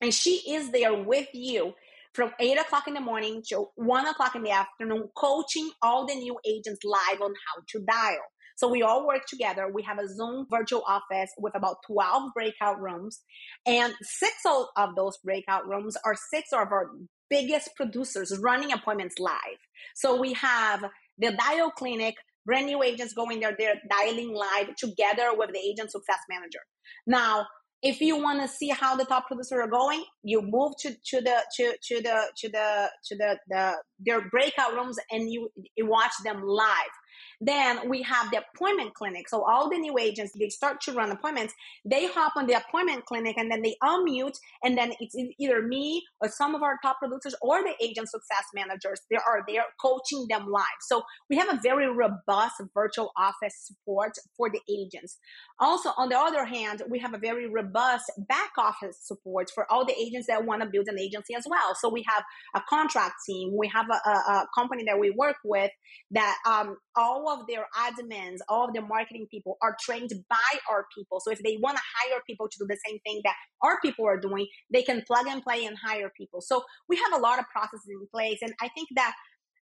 [0.00, 1.74] And she is there with you
[2.12, 6.14] from 8 o'clock in the morning to 1 o'clock in the afternoon, coaching all the
[6.14, 8.22] new agents live on how to dial.
[8.56, 9.68] So we all work together.
[9.72, 13.20] We have a Zoom virtual office with about 12 breakout rooms.
[13.66, 14.32] And six
[14.76, 16.90] of those breakout rooms are six of our
[17.30, 19.58] biggest producers running appointments live.
[19.94, 20.84] So we have
[21.18, 22.14] the dial clinic,
[22.46, 26.60] brand new agents going there, they're dialing live together with the agent success manager.
[27.06, 27.46] Now,
[27.82, 31.20] if you want to see how the top producers are going, you move to, to
[31.20, 35.86] the to, to the to the to the, the their breakout rooms and you, you
[35.86, 36.94] watch them live.
[37.40, 39.28] Then we have the appointment clinic.
[39.28, 41.54] So all the new agents, they start to run appointments.
[41.84, 44.36] They hop on the appointment clinic and then they unmute.
[44.62, 48.44] And then it's either me or some of our top producers or the agent success
[48.54, 49.00] managers.
[49.10, 50.64] They are there coaching them live.
[50.82, 55.18] So we have a very robust virtual office support for the agents.
[55.58, 59.84] Also, on the other hand, we have a very robust back office support for all
[59.84, 61.74] the agents that want to build an agency as well.
[61.80, 63.54] So we have a contract team.
[63.56, 65.70] We have a, a, a company that we work with
[66.10, 70.86] that um, all of their admins, all of their marketing people are trained by our
[70.96, 71.20] people.
[71.20, 74.06] So if they want to hire people to do the same thing that our people
[74.06, 76.40] are doing, they can plug and play and hire people.
[76.40, 78.38] So we have a lot of processes in place.
[78.42, 79.14] And I think that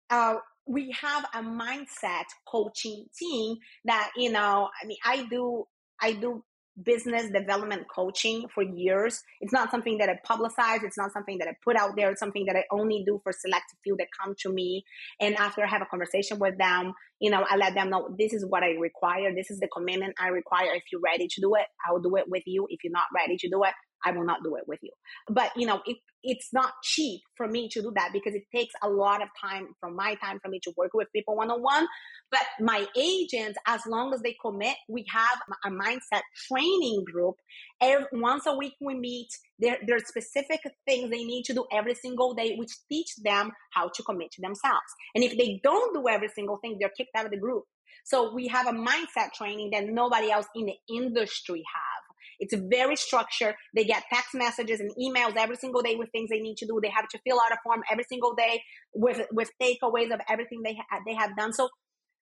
[0.10, 5.66] uh, we have a mindset coaching team that, you know, I mean, I do,
[6.02, 6.44] I do
[6.82, 9.22] business development coaching for years.
[9.42, 10.84] It's not something that I publicize.
[10.84, 12.10] It's not something that I put out there.
[12.10, 14.84] It's something that I only do for select few that come to me.
[15.20, 18.34] And after I have a conversation with them, you know, I let them know this
[18.34, 19.34] is what I require.
[19.34, 20.74] This is the commitment I require.
[20.74, 22.68] If you're ready to do it, I'll do it with you.
[22.70, 23.74] If you're not ready to do it,
[24.06, 24.92] I will not do it with you.
[25.30, 28.74] But you know, it, it's not cheap for me to do that because it takes
[28.82, 31.62] a lot of time from my time for me to work with people one on
[31.62, 31.88] one.
[32.32, 37.36] But my agents, as long as they commit, we have a mindset training group.
[37.82, 39.28] Every, once a week we meet.
[39.60, 43.52] There, there are specific things they need to do every single day, which teach them
[43.72, 44.82] how to commit to themselves.
[45.16, 47.64] And if they don't do every single thing, they're kicked out of the group.
[48.06, 52.03] So we have a mindset training that nobody else in the industry have.
[52.44, 53.56] It's very structured.
[53.76, 56.80] They get text messages and emails every single day with things they need to do.
[56.82, 58.62] They have to fill out a form every single day
[58.94, 61.54] with with takeaways of everything they ha- they have done.
[61.54, 61.70] So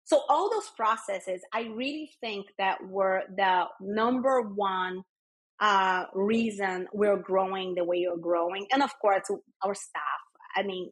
[0.04, 5.04] so all those processes, I really think that were the number one
[5.60, 9.24] uh, reason we're growing the way you're growing, and of course
[9.64, 10.22] our staff.
[10.56, 10.90] I mean,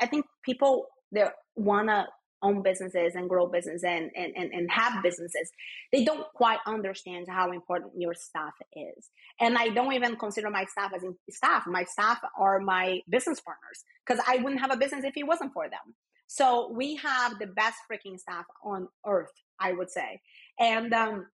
[0.00, 1.24] I think people they
[1.56, 2.06] wanna
[2.42, 5.50] own businesses and grow business and, and, and, and have businesses,
[5.92, 9.10] they don't quite understand how important your staff is.
[9.40, 11.66] And I don't even consider my staff as staff.
[11.66, 15.52] My staff are my business partners because I wouldn't have a business if it wasn't
[15.52, 15.94] for them.
[16.26, 20.20] So we have the best freaking staff on earth, I would say.
[20.60, 21.26] And, um,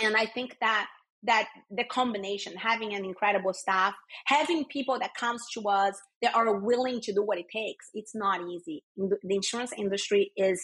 [0.00, 0.86] and I think that
[1.24, 3.94] that the combination having an incredible staff
[4.26, 8.14] having people that comes to us that are willing to do what it takes it's
[8.14, 8.84] not easy.
[8.96, 10.62] The insurance industry is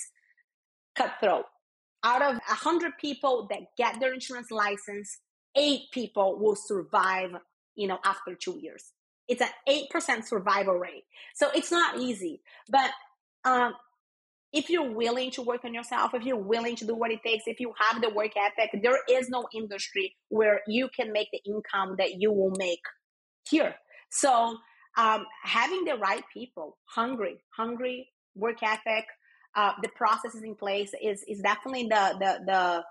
[0.97, 1.45] cutthroat.
[2.05, 5.19] Out of 100 people that get their insurance license
[5.57, 7.31] eight people will survive
[7.75, 8.93] you know after two years.
[9.27, 11.05] It's an 8% survival rate.
[11.35, 12.43] So it's not easy.
[12.69, 12.91] But
[13.45, 13.73] um,
[14.55, 17.43] if you're willing to work on yourself, if you're willing to do what it takes,
[17.47, 21.41] if you have the work ethic, there is no industry where you can make the
[21.45, 22.81] income that you will make
[23.51, 23.75] here.
[24.11, 24.57] So,
[24.97, 29.07] um, having the right people, hungry, hungry, work ethic,
[29.57, 32.85] uh, the processes in place is is definitely the the the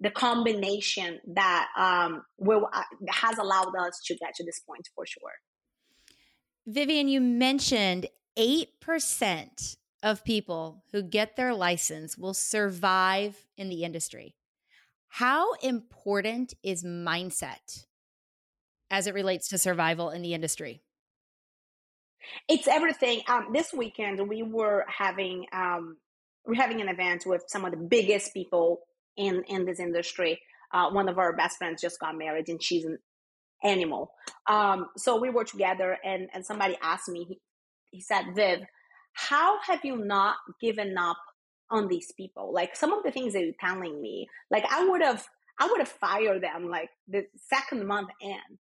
[0.00, 5.06] the combination that um, will uh, has allowed us to get to this point for
[5.06, 5.30] sure.
[6.66, 13.82] Vivian, you mentioned eight percent of people who get their license will survive in the
[13.82, 14.36] industry.
[15.08, 17.86] How important is mindset
[18.90, 20.82] as it relates to survival in the industry?
[22.48, 23.22] It's everything.
[23.28, 25.96] Um, this weekend we were having um,
[26.46, 28.80] we're having an event with some of the biggest people
[29.16, 30.40] in in this industry.
[30.72, 32.98] Uh, one of our best friends just got married, and she's an
[33.62, 34.10] animal.
[34.48, 37.24] Um, so we were together, and and somebody asked me.
[37.24, 37.40] He,
[37.90, 38.60] he said, "Viv,
[39.14, 41.16] how have you not given up
[41.70, 42.52] on these people?
[42.52, 45.26] Like some of the things that you're telling me, like I would have,
[45.58, 48.58] I would have fired them like the second month in.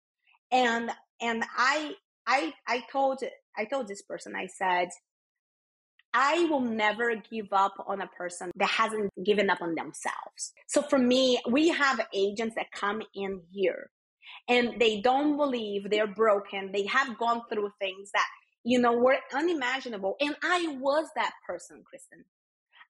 [0.50, 1.94] And, and I,
[2.26, 3.20] I, I told,
[3.56, 4.88] I told this person, I said,
[6.14, 10.52] I will never give up on a person that hasn't given up on themselves.
[10.68, 13.90] So for me, we have agents that come in here
[14.48, 16.70] and they don't believe they're broken.
[16.72, 18.26] They have gone through things that
[18.64, 20.16] you know, were unimaginable.
[20.20, 22.22] And I was that person, Kristin.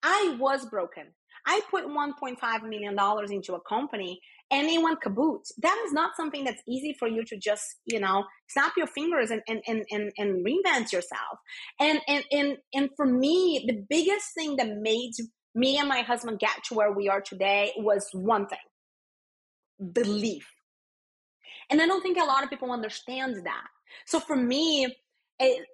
[0.03, 1.05] I was broken.
[1.45, 2.97] I put $1.5 million
[3.31, 4.19] into a company
[4.51, 5.41] and it went kaboot.
[5.61, 9.31] That is not something that's easy for you to just, you know, snap your fingers
[9.31, 11.39] and, and, and, and, and reinvent yourself.
[11.79, 15.11] And, and, and, and for me, the biggest thing that made
[15.55, 18.59] me and my husband get to where we are today was one thing
[19.91, 20.47] belief.
[21.69, 23.67] And I don't think a lot of people understand that.
[24.05, 24.95] So for me,
[25.39, 25.65] it,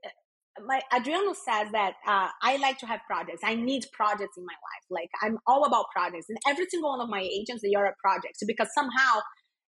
[0.65, 3.41] my Adriano says that uh, I like to have projects.
[3.43, 4.85] I need projects in my life.
[4.89, 7.95] Like I'm all about projects, and every single one of my agents they are a
[8.01, 9.21] project because somehow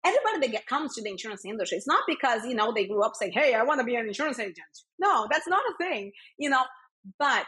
[0.04, 3.12] everybody that comes to the insurance industry, it's not because you know they grew up
[3.14, 4.56] saying, "Hey, I want to be an insurance agent."
[4.98, 6.12] No, that's not a thing.
[6.38, 6.62] You know,
[7.18, 7.46] but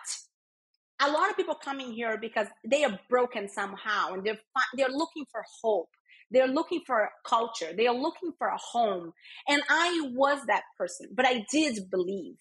[1.01, 4.41] a lot of people coming here because they are broken somehow, and they're
[4.77, 5.89] they're looking for hope.
[6.33, 7.73] They're looking for a culture.
[7.77, 9.13] They are looking for a home.
[9.49, 12.37] And I was that person, but I did believe.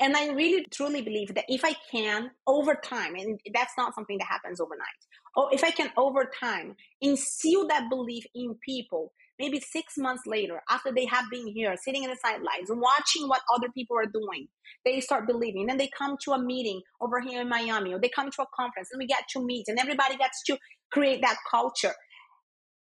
[0.00, 4.18] And I really truly believe that if I can, over time, and that's not something
[4.18, 4.86] that happens overnight,
[5.34, 10.60] or if I can, over time, instill that belief in people, maybe six months later,
[10.68, 14.48] after they have been here, sitting in the sidelines, watching what other people are doing,
[14.84, 15.66] they start believing.
[15.66, 18.46] Then they come to a meeting over here in Miami, or they come to a
[18.54, 20.58] conference, and we get to meet, and everybody gets to
[20.92, 21.94] create that culture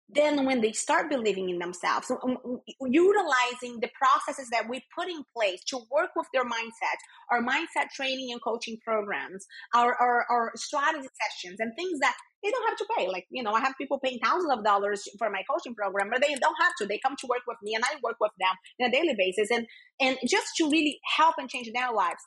[0.09, 2.11] then when they start believing in themselves.
[2.11, 2.37] Um,
[2.81, 6.97] utilizing the processes that we put in place to work with their mindset
[7.31, 12.51] our mindset training and coaching programs our, our, our strategy sessions and things that they
[12.51, 13.07] don't have to pay.
[13.07, 16.21] Like you know i have people paying thousands of dollars for my coaching program but
[16.21, 16.85] they don't have to.
[16.85, 19.49] They come to work with me and i work with them on a daily basis.
[19.51, 19.65] And
[19.99, 22.21] and just to really help and change their lives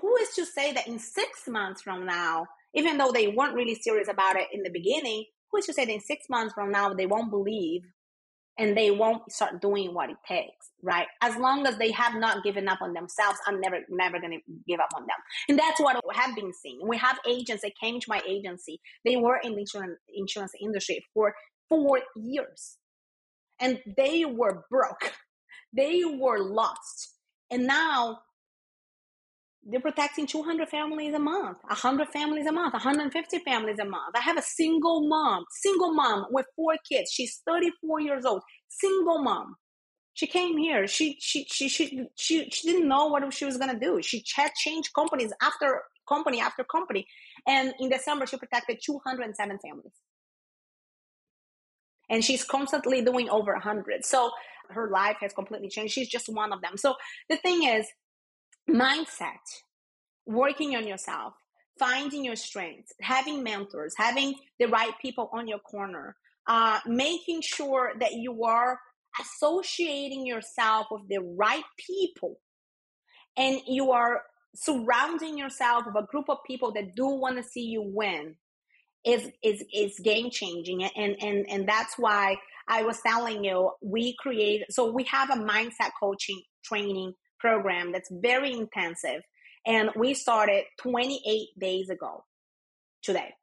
[0.00, 3.74] who is to say that in six months from now even though they weren't really
[3.74, 6.92] serious about it in the beginning who's to say that in six months from now
[6.92, 7.82] they won't believe
[8.58, 11.06] and they won't start doing what it takes right?
[11.22, 14.52] As long as they have not given up on themselves i'm never never going to
[14.68, 15.16] give up on them.
[15.48, 16.80] And that's what we have been seeing.
[16.86, 18.80] We have agents that came to my agency.
[19.04, 21.34] They were in the insurance, insurance industry for
[21.68, 22.76] four years.
[23.60, 25.12] And they were broke.
[25.74, 27.14] They were lost.
[27.50, 28.18] And now
[29.64, 34.14] they're protecting 200 families a month, 100 families a month, 150 families a month.
[34.16, 37.12] I have a single mom, single mom with four kids.
[37.12, 39.54] She's 34 years old, single mom.
[40.14, 40.86] She came here.
[40.86, 44.00] She she she she she, she didn't know what she was gonna do.
[44.02, 47.06] She had changed companies after company after company,
[47.46, 49.94] and in December she protected 207 families.
[52.10, 54.04] And she's constantly doing over 100.
[54.04, 54.30] So
[54.68, 55.94] her life has completely changed.
[55.94, 56.76] She's just one of them.
[56.76, 56.96] So
[57.30, 57.86] the thing is,
[58.68, 59.62] mindset,
[60.26, 61.34] working on yourself,
[61.78, 67.92] finding your strengths, having mentors, having the right people on your corner, uh, making sure
[67.98, 68.78] that you are
[69.20, 72.38] associating yourself with the right people.
[73.36, 74.22] And you are
[74.54, 78.36] surrounding yourself with a group of people that do want to see you win
[79.04, 80.84] is is is game changing.
[80.84, 82.36] And and and that's why
[82.68, 88.10] I was telling you we create so we have a mindset coaching training program that's
[88.10, 89.22] very intensive.
[89.66, 92.24] And we started 28 days ago
[93.02, 93.34] today.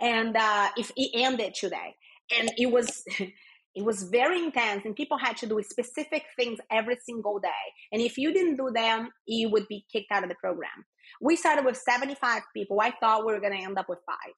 [0.00, 1.94] And uh, if it ended today.
[2.36, 3.04] And it was
[3.74, 7.64] it was very intense and people had to do specific things every single day.
[7.92, 10.84] And if you didn't do them, you would be kicked out of the program.
[11.20, 12.80] We started with 75 people.
[12.80, 14.34] I thought we were going to end up with five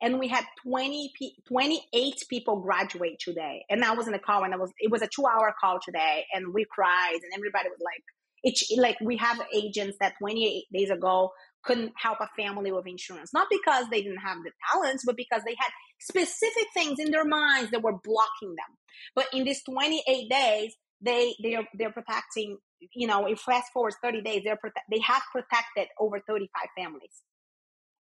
[0.00, 1.12] and we had 20
[1.48, 5.02] 28 people graduate today and i was in the call and it was it was
[5.02, 8.02] a two hour call today and we cried and everybody was like
[8.42, 11.30] it's like we have agents that 28 days ago
[11.64, 13.32] couldn't help a family with insurance.
[13.34, 15.70] Not because they didn't have the talents but because they had
[16.00, 18.76] specific things in their minds that were blocking them.
[19.14, 22.58] But in these 28 days they they're they're protecting
[22.94, 27.22] you know if fast forward 30 days they're prote- they have protected over 35 families.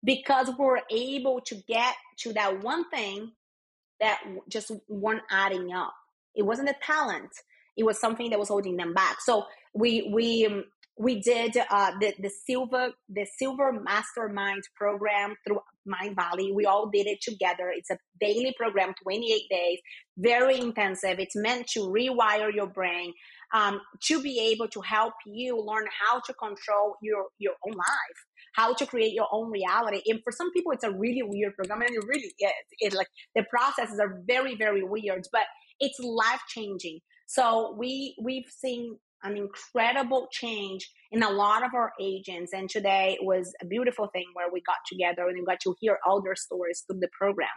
[0.04, 3.32] Because we're able to get to that one thing
[4.00, 4.20] that
[4.50, 5.94] just weren't adding up.
[6.36, 7.32] It wasn't a talent.
[7.76, 9.18] It was something that was holding them back.
[9.22, 9.46] So
[9.78, 10.64] we we um,
[10.98, 16.54] we did uh, the the Silva the Silva mastermind program through Mindvalley.
[16.54, 17.72] We all did it together.
[17.76, 19.80] It's a daily program, 28 days,
[20.18, 21.20] very intensive.
[21.20, 23.14] It's meant to rewire your brain
[23.54, 28.20] um, to be able to help you learn how to control your your own life
[28.58, 30.02] how to create your own reality.
[30.08, 32.66] And for some people, it's a really weird program, and it really is.
[32.80, 35.44] It like the processes are very, very weird, but
[35.80, 37.00] it's life changing.
[37.28, 42.54] So we we've seen an incredible change in a lot of our agents.
[42.54, 45.98] And today was a beautiful thing where we got together and we got to hear
[46.06, 47.50] all their stories through the program.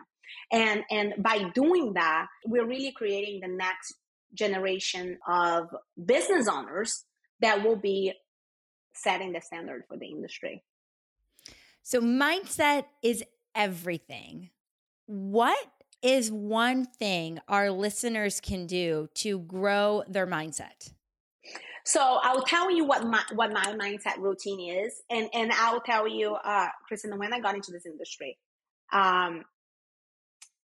[0.52, 3.94] And and by doing that we're really creating the next
[4.34, 5.64] generation of
[6.04, 7.04] business owners
[7.40, 8.12] that will be
[8.94, 10.62] setting the standard for the industry.
[11.82, 14.50] So mindset is everything.
[15.06, 15.58] What
[16.02, 20.92] is one thing our listeners can do to grow their mindset?
[21.84, 26.06] So I'll tell you what my what my mindset routine is, and and I'll tell
[26.06, 28.38] you, uh, Kristin, when I got into this industry,
[28.92, 29.44] um,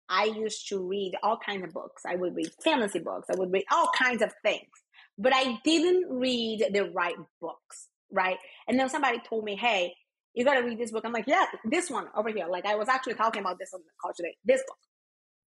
[0.10, 2.04] I used to read all kinds of books.
[2.06, 3.28] I would read fantasy books.
[3.32, 4.70] I would read all kinds of things,
[5.18, 8.38] but I didn't read the right books, right?
[8.68, 9.96] And then somebody told me, "Hey,
[10.34, 12.76] you got to read this book." I'm like, "Yeah, this one over here." Like I
[12.76, 14.36] was actually talking about this on the call today.
[14.44, 14.78] This book.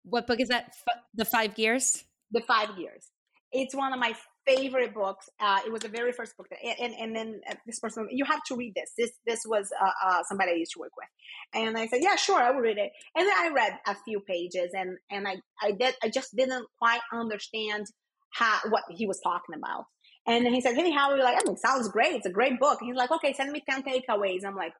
[0.04, 0.68] What book is that?
[0.68, 2.04] F- the Five Gears?
[2.31, 3.11] The Five Gears.
[3.52, 4.14] It's one of my
[4.48, 5.28] favorite books.
[5.40, 8.24] Uh, it was the very first book, that, and and then uh, this person, you
[8.24, 8.92] have to read this.
[8.96, 11.08] This this was uh, uh, somebody I used to work with,
[11.54, 12.90] and I said, yeah, sure, I will read it.
[13.16, 16.66] And then I read a few pages, and and I I did I just didn't
[16.78, 17.87] quite understand
[18.30, 19.84] how what he was talking about.
[20.26, 21.22] And then he said, hey, how are you?
[21.22, 22.14] Like, I mean, sounds great.
[22.14, 22.82] It's a great book.
[22.82, 24.44] And he's like, okay, send me ten takeaways.
[24.44, 24.74] I'm like,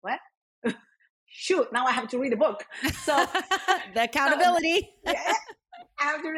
[0.00, 0.18] what?
[1.28, 2.64] shoot, now I have to read a book.
[3.02, 3.14] So
[3.94, 4.88] the accountability.
[5.06, 5.34] So, I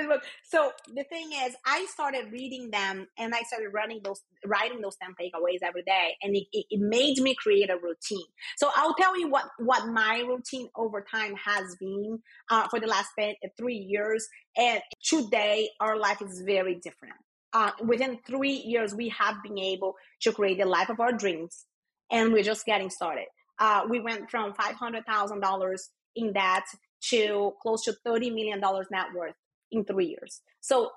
[0.00, 0.22] read the book.
[0.44, 4.96] So the thing is, I started reading them and I started running those, writing those
[4.96, 6.16] 10 takeaways every day.
[6.22, 8.26] And it, it, it made me create a routine.
[8.56, 12.86] So I'll tell you what, what my routine over time has been uh, for the
[12.86, 13.11] last
[13.58, 14.26] three years.
[14.56, 17.14] And today, our life is very different.
[17.52, 21.66] Uh, within three years, we have been able to create the life of our dreams.
[22.11, 23.26] And we're just getting started.
[23.58, 25.78] Uh, we went from $500,000
[26.16, 26.62] in debt
[27.02, 29.34] to close to $30 million net worth
[29.70, 30.42] in three years.
[30.60, 30.90] So,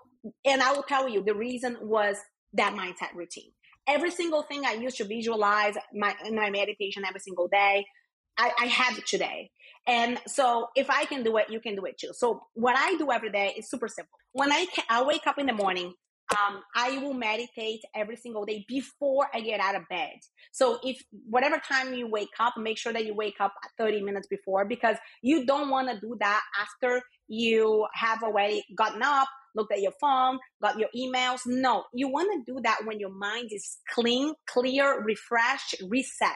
[0.45, 2.17] and I will tell you the reason was
[2.53, 3.51] that mindset routine.
[3.87, 7.85] Every single thing I used to visualize my, my meditation every single day,
[8.37, 9.51] I, I have it today.
[9.85, 12.11] And so if I can do it, you can do it too.
[12.13, 14.17] So what I do every day is super simple.
[14.31, 15.93] When I, can, I wake up in the morning,
[16.31, 20.13] um, I will meditate every single day before I get out of bed.
[20.51, 24.27] So if whatever time you wake up, make sure that you wake up 30 minutes
[24.27, 29.73] before because you don't want to do that after you have already gotten up, looked
[29.73, 31.41] at your phone, got your emails.
[31.45, 36.35] No, you want to do that when your mind is clean, clear, refreshed, reset,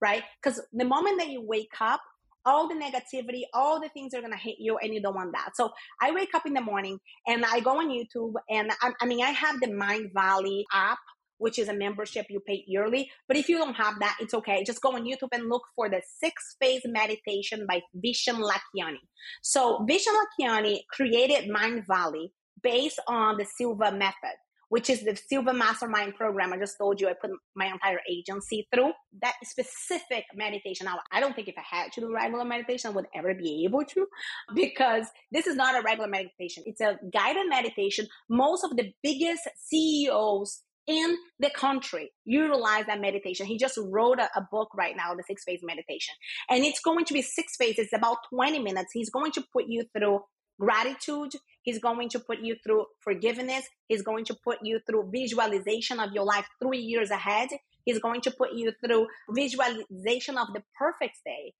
[0.00, 0.22] right?
[0.42, 2.00] Because the moment that you wake up,
[2.46, 5.32] all the negativity, all the things are going to hit you and you don't want
[5.32, 5.50] that.
[5.54, 5.70] So
[6.00, 9.22] I wake up in the morning and I go on YouTube and I, I mean,
[9.22, 10.98] I have the Mindvalley app
[11.38, 13.10] which is a membership you pay yearly.
[13.28, 14.64] But if you don't have that, it's okay.
[14.64, 19.00] Just go on YouTube and look for the six phase meditation by Vishen Lakhiani.
[19.42, 22.30] So Vishen Lakhiani created Mindvalley
[22.62, 24.36] based on the Silva method
[24.76, 26.52] which is the Silva Mastermind program.
[26.52, 30.84] I just told you I put my entire agency through that specific meditation.
[30.84, 33.64] Now, I don't think if I had to do regular meditation, I would ever be
[33.64, 34.06] able to
[34.54, 36.62] because this is not a regular meditation.
[36.66, 38.06] It's a guided meditation.
[38.28, 43.46] Most of the biggest CEOs in the country utilize that meditation.
[43.46, 46.14] He just wrote a, a book right now, the six phase meditation.
[46.50, 48.90] And it's going to be six phases, about 20 minutes.
[48.92, 50.20] He's going to put you through
[50.60, 51.32] gratitude.
[51.66, 53.66] He's going to put you through forgiveness.
[53.88, 57.48] He's going to put you through visualization of your life three years ahead.
[57.84, 61.54] He's going to put you through visualization of the perfect day.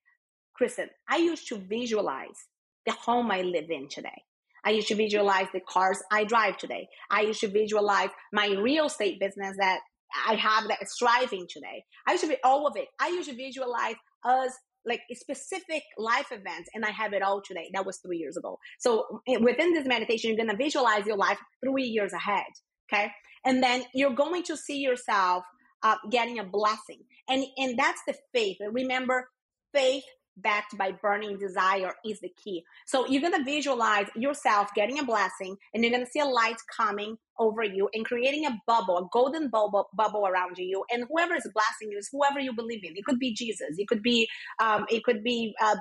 [0.58, 2.38] Kristin, I used to visualize
[2.86, 4.22] the home I live in today.
[4.64, 6.88] I used to visualize the cars I drive today.
[7.10, 9.80] I used to visualize my real estate business that
[10.28, 11.84] I have that is thriving today.
[12.06, 12.86] I used to be all of it.
[13.00, 14.52] I used to visualize us
[14.86, 17.70] like specific life events and i have it all today.
[17.74, 18.58] That was three years ago.
[18.78, 22.44] So eh, within this meditation you're going to visualize your life three years ahead
[22.92, 23.10] okay?
[23.44, 25.44] And then you're going to see yourself
[25.82, 27.02] uh, getting a blessing.
[27.28, 28.56] And and that's the faith.
[28.70, 29.28] Remember
[29.72, 30.04] faith
[30.36, 32.64] backed by burning desire is the key.
[32.86, 36.26] So you're going to visualize yourself getting a blessing and you're going to see a
[36.26, 40.84] light coming over you and creating a bubble, a golden bubble, bubble around you.
[40.90, 42.96] And whoever is blessing you is whoever you believe in.
[42.96, 43.76] It could be Jesus.
[43.78, 44.28] It could be,
[44.58, 45.76] um, it could be, uh,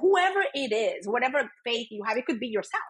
[0.00, 2.82] whoever it is, whatever faith you have, it could be yourself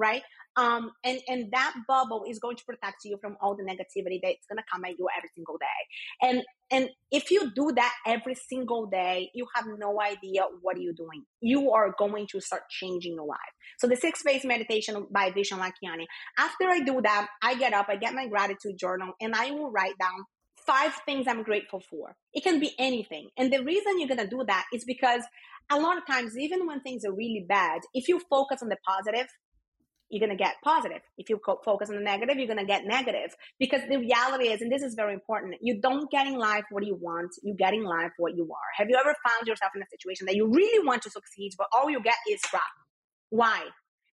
[0.00, 0.22] right?
[0.56, 4.46] Um, and and that bubble is going to protect you from all the negativity that's
[4.46, 6.28] going to come at you every single day.
[6.28, 6.42] And
[6.72, 11.24] and if you do that every single day, you have no idea what you're doing.
[11.40, 13.38] You are going to start changing your life.
[13.78, 16.06] So the six phase meditation by Vishen Lakhiani.
[16.36, 19.70] After I do that, I get up, I get my gratitude journal, and I will
[19.70, 20.24] write down
[20.66, 22.16] five things I'm grateful for.
[22.34, 23.28] It can be anything.
[23.36, 25.22] And the reason you're going to do that is because
[25.70, 28.76] a lot of times, even when things are really bad, if you focus on the
[28.86, 29.28] positive,
[30.10, 31.00] you're going to get positive.
[31.16, 33.34] If you focus on the negative, you're going to get negative.
[33.58, 36.84] Because the reality is, and this is very important, you don't get in life what
[36.84, 38.70] you want, you get in life what you are.
[38.76, 41.68] Have you ever found yourself in a situation that you really want to succeed, but
[41.72, 42.62] all you get is crap?
[43.30, 43.62] Why?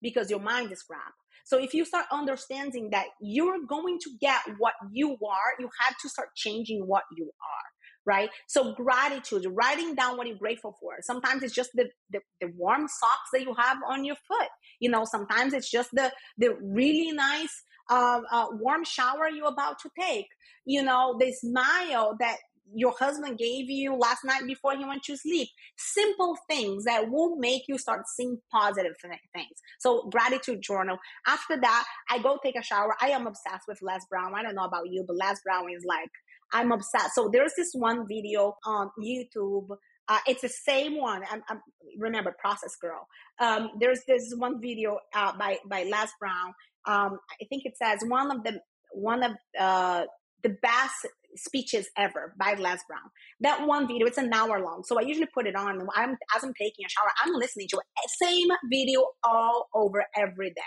[0.02, 1.14] Because your mind is crap.
[1.44, 5.96] So if you start understanding that you're going to get what you are, you have
[6.02, 7.75] to start changing what you are
[8.06, 8.30] right?
[8.46, 10.94] So gratitude, writing down what you're grateful for.
[11.00, 14.48] Sometimes it's just the, the, the, warm socks that you have on your foot.
[14.80, 19.80] You know, sometimes it's just the, the really nice uh, uh, warm shower you're about
[19.80, 20.28] to take.
[20.64, 22.36] You know, the smile that
[22.74, 25.48] your husband gave you last night before he went to sleep.
[25.76, 29.60] Simple things that will make you start seeing positive things.
[29.78, 30.98] So gratitude journal.
[31.26, 32.96] After that, I go take a shower.
[33.00, 34.34] I am obsessed with Les Brown.
[34.34, 36.10] I don't know about you, but Les Brown is like
[36.52, 37.14] I'm obsessed.
[37.14, 39.68] So there's this one video on YouTube.
[40.08, 41.22] Uh, it's the same one.
[41.30, 41.60] I'm, I'm,
[41.98, 43.06] remember Process Girl.
[43.40, 46.54] Um, there's this one video uh, by by Les Brown.
[46.86, 48.60] Um, I think it says one of the
[48.92, 50.04] one of uh,
[50.42, 53.10] the best speeches ever by Les Brown.
[53.40, 54.82] That one video, it's an hour long.
[54.84, 57.78] So I usually put it on I'm, as I'm taking a shower, I'm listening to
[57.78, 57.84] it.
[58.22, 60.62] Same video all over every day.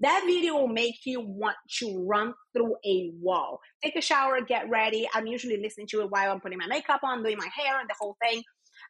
[0.00, 3.60] That video will make you want to run through a wall.
[3.82, 5.08] Take a shower, get ready.
[5.14, 7.88] I'm usually listening to it while I'm putting my makeup on, doing my hair and
[7.88, 8.42] the whole thing.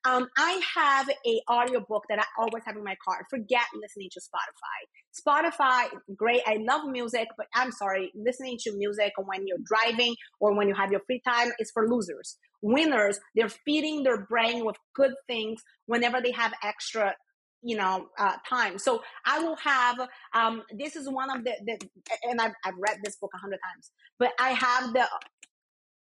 [0.05, 3.26] Um, I have a audiobook that I always have in my car.
[3.30, 5.53] Forget listening to Spotify.
[5.53, 6.42] Spotify, great.
[6.46, 10.74] I love music, but I'm sorry, listening to music when you're driving or when you
[10.74, 12.38] have your free time is for losers.
[12.62, 17.14] Winners, they're feeding their brain with good things whenever they have extra
[17.62, 19.99] you know uh, time so i will have
[20.32, 21.76] um this is one of the, the
[22.22, 25.05] and I've, I've read this book a hundred times but i have the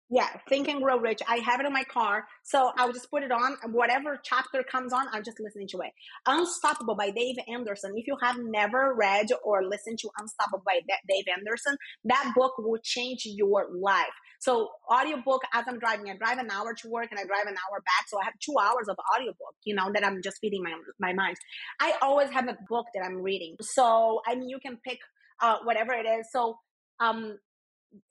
[0.10, 1.22] yeah, Think and Grow Rich.
[1.28, 2.26] I have it in my car.
[2.44, 3.58] So I'll just put it on.
[3.72, 5.92] Whatever chapter comes on, I'm just listening to it.
[6.26, 7.92] Unstoppable by Dave Anderson.
[7.96, 10.80] If you have never read or listened to Unstoppable by
[11.10, 14.06] Dave Anderson, that book will change your life.
[14.40, 17.56] So audiobook as I'm driving, I drive an hour to work and I drive an
[17.56, 18.08] hour back.
[18.08, 21.12] So I have two hours of audiobook, you know, that I'm just feeding my, my
[21.14, 21.36] mind.
[21.82, 23.56] I always have a book that I'm reading.
[23.62, 25.00] So, I mean, you can pick
[25.42, 26.28] uh, whatever it is.
[26.32, 26.60] So,
[27.00, 27.38] um,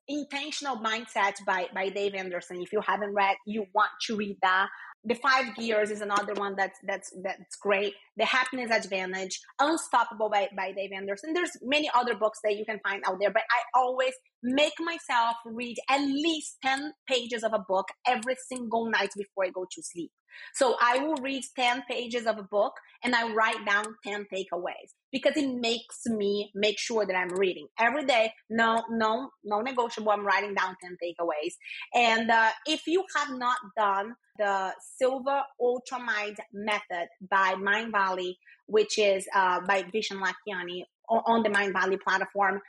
[0.09, 2.61] intentional mindset by by dave anderson.
[2.61, 4.69] If you haven't read you want to read that.
[5.05, 7.95] The five gears is another one that's that's that's great.
[8.17, 11.33] The happiness advantage unstoppable by, by dave anderson.
[11.33, 14.13] There's many other books that you can find out there but i always
[14.47, 19.51] make myself read at least 10 pages of a book every single night before i
[19.51, 20.11] go to sleep
[20.55, 24.93] so I will read 10 pages of a book and I write down 10 takeaways
[25.13, 28.33] because it makes me make sure that I'm reading every day.
[28.51, 30.13] No, no, no negotiable.
[30.13, 31.55] I'm writing down 10 takeaways.
[31.95, 38.35] And uh, if you have not done the Silva Ultramind method by Mindvalley,
[38.67, 42.61] which is uh, by Vishen Lakhiani on the Mindvalley platform,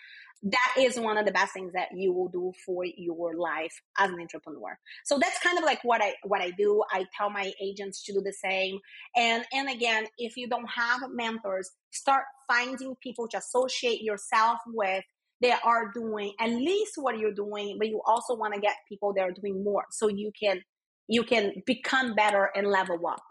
[0.43, 4.11] that is one of the best things that you will do for your life as
[4.11, 4.77] an entrepreneur.
[5.05, 6.83] So that's kind of like what i what i do.
[6.91, 8.79] I tell my agents to do the same.
[9.15, 15.03] And and again if you don't have mentors start finding people to associate yourself with
[15.41, 19.13] that are doing at least what you're doing but you also want to get people
[19.13, 20.61] that are doing more so you can
[21.07, 23.21] you can become better and level up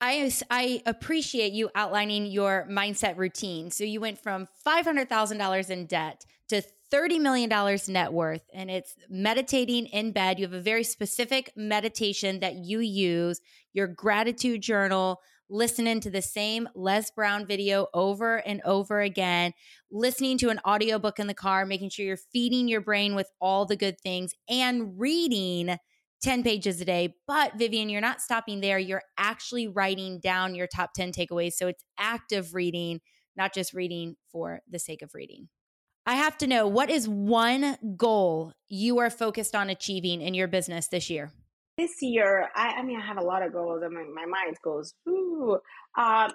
[0.00, 3.70] I, I appreciate you outlining your mindset routine.
[3.70, 9.86] So you went from $500,000 in debt to $30 million net worth, and it's meditating
[9.86, 10.38] in bed.
[10.38, 13.40] You have a very specific meditation that you use,
[13.72, 15.20] your gratitude journal,
[15.50, 19.52] listening to the same Les Brown video over and over again,
[19.90, 23.66] listening to an audiobook in the car, making sure you're feeding your brain with all
[23.66, 25.76] the good things, and reading
[26.22, 27.14] 10 pages a day.
[27.26, 28.78] But Vivian, you're not stopping there.
[28.78, 31.52] You're actually writing down your top 10 takeaways.
[31.52, 33.00] So it's active reading,
[33.36, 35.48] not just reading for the sake of reading.
[36.06, 40.48] I have to know what is one goal you are focused on achieving in your
[40.48, 41.32] business this year?
[41.76, 44.56] This year, I, I mean, I have a lot of goals, and my, my mind
[44.64, 45.58] goes, ooh.
[45.96, 46.28] Uh,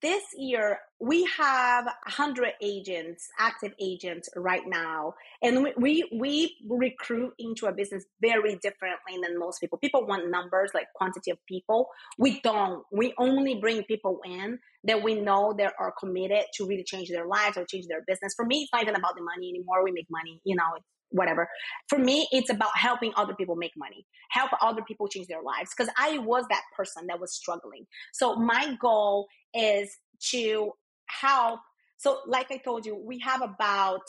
[0.00, 5.14] this year we have 100 agents active agents right now.
[5.42, 9.78] And we, we, we recruit into a business very differently than most people.
[9.78, 11.88] People want numbers like quantity of people.
[12.18, 12.84] We don't.
[12.92, 17.26] We only bring people in that we know that are committed to really change their
[17.26, 18.34] lives or change their business.
[18.36, 19.84] For me it's not even about the money anymore.
[19.84, 20.78] We make money you know
[21.12, 21.48] whatever.
[21.88, 25.70] For me, it's about helping other people make money, help other people change their lives.
[25.76, 27.86] Because I was that person that was struggling.
[28.12, 29.96] So my goal is
[30.30, 30.72] to
[31.06, 31.60] help.
[31.96, 34.02] So, like I told you, we have about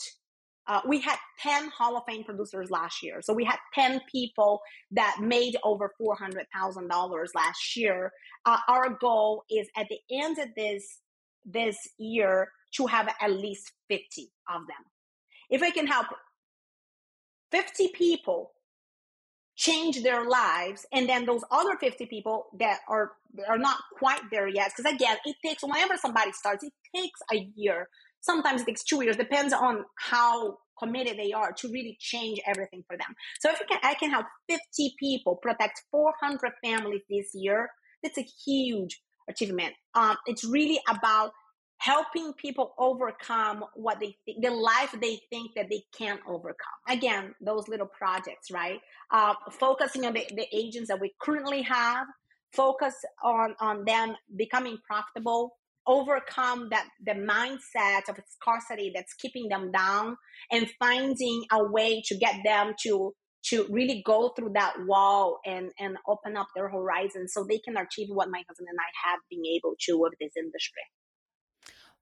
[0.67, 3.21] uh, we had 10 Hall of Fame producers last year.
[3.21, 8.11] So we had 10 people that made over $400,000 last year.
[8.45, 10.99] Uh, our goal is at the end of this,
[11.45, 14.85] this year to have at least 50 of them.
[15.49, 16.07] If I can help
[17.53, 18.51] 50 people
[19.55, 23.11] change their lives and then those other 50 people that are
[23.47, 27.47] are not quite there yet because again it takes whenever somebody starts it takes a
[27.55, 27.87] year.
[28.21, 32.83] Sometimes it takes two years depends on how committed they are to really change everything
[32.87, 33.13] for them.
[33.39, 37.69] So if can, i can help 50 people protect 400 families this year
[38.01, 39.73] that's a huge achievement.
[39.95, 41.31] Um, it's really about
[41.83, 46.79] helping people overcome what they think, the life they think that they can't overcome.
[46.87, 48.79] Again, those little projects, right?
[49.11, 52.07] Uh, focusing on the, the agents that we currently have,
[52.53, 59.69] focus on, on them becoming profitable, overcome that the mindset of scarcity that's keeping them
[59.69, 60.15] down
[60.53, 63.13] and finding a way to get them to
[63.43, 67.75] to really go through that wall and and open up their horizon so they can
[67.75, 70.83] achieve what my husband and I have been able to with this industry.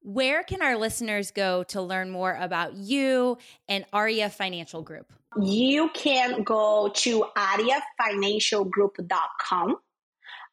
[0.04, 3.38] Where can our listeners go to learn more about you
[3.68, 5.12] and Aria Financial Group?
[5.40, 9.76] You can go to ariafinancialgroup.com.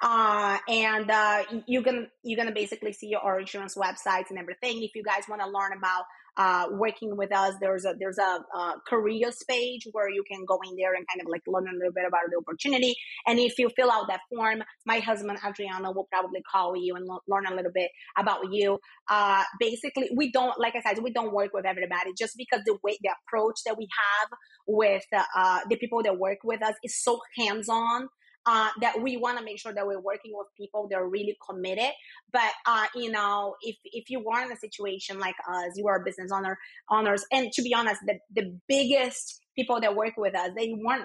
[0.01, 4.85] Uh, and uh, you're gonna you're gonna basically see our insurance websites and everything.
[4.85, 6.05] If you guys want to learn about
[6.39, 7.55] uh, working with us.
[7.61, 11.21] There's a there's a, a careers page where you can go in there and kind
[11.21, 12.95] of like learn a little bit about the opportunity.
[13.27, 17.07] And if you fill out that form, my husband Adriana will probably call you and
[17.07, 18.79] lo- learn a little bit about you.
[19.11, 22.79] Uh, basically, we don't like I said, we don't work with everybody just because the
[22.83, 24.31] way the approach that we have
[24.67, 28.09] with uh, the people that work with us is so hands on
[28.49, 31.37] uh, that we want to make sure that we're working with people that are really
[31.47, 31.91] committed.
[32.33, 36.01] But uh, you know, if if you are in a situation like us, you are
[36.01, 36.59] a business owner
[36.91, 41.05] owners, and to be honest, the the biggest people that work with us, they weren't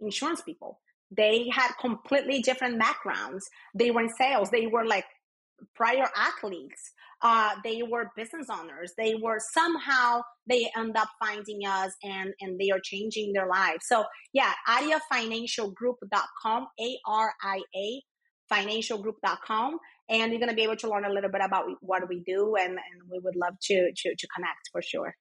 [0.00, 0.78] insurance people.
[1.10, 3.50] They had completely different backgrounds.
[3.74, 4.50] They were in sales.
[4.50, 5.06] They were like
[5.74, 6.92] prior athletes
[7.22, 8.92] uh, they were business owners.
[8.96, 13.86] They were somehow they end up finding us and and they are changing their lives.
[13.86, 18.02] So yeah ariafinancialgroup.com a-r-i-a
[18.52, 22.20] financialgroup.com and you're going to be able to learn a little bit about what we
[22.26, 25.14] do and, and we would love to, to to connect for sure.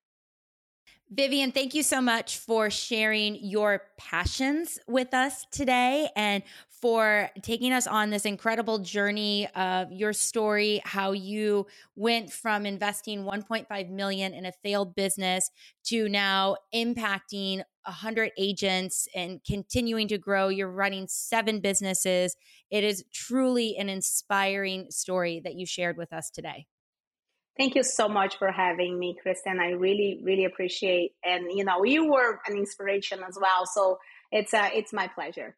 [1.12, 6.44] Vivian, thank you so much for sharing your passions with us today and
[6.82, 13.24] for taking us on this incredible journey of your story, how you went from investing
[13.24, 15.52] 1.5 million in a failed business
[15.86, 20.48] to now impacting 100 agents and continuing to grow.
[20.48, 22.36] You're running seven businesses.
[22.70, 26.68] It is truly an inspiring story that you shared with us today.
[27.58, 29.60] Thank you so much for having me, Kristin.
[29.60, 33.66] I really, really appreciate, and you know, you were an inspiration as well.
[33.66, 34.00] So
[34.32, 35.58] it's uh, it's my pleasure.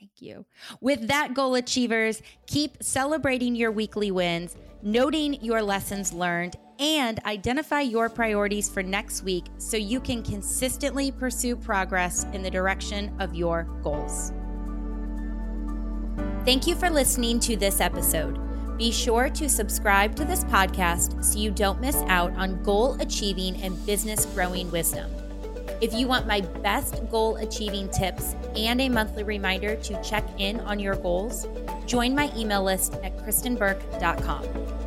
[0.00, 0.46] Thank you.
[0.80, 7.82] With that, goal achievers, keep celebrating your weekly wins, noting your lessons learned, and identify
[7.82, 13.34] your priorities for next week so you can consistently pursue progress in the direction of
[13.34, 14.32] your goals.
[16.46, 18.38] Thank you for listening to this episode.
[18.78, 23.60] Be sure to subscribe to this podcast so you don't miss out on goal achieving
[23.60, 25.10] and business growing wisdom.
[25.80, 30.60] If you want my best goal achieving tips and a monthly reminder to check in
[30.60, 31.48] on your goals,
[31.86, 34.79] join my email list at kristinburke.com.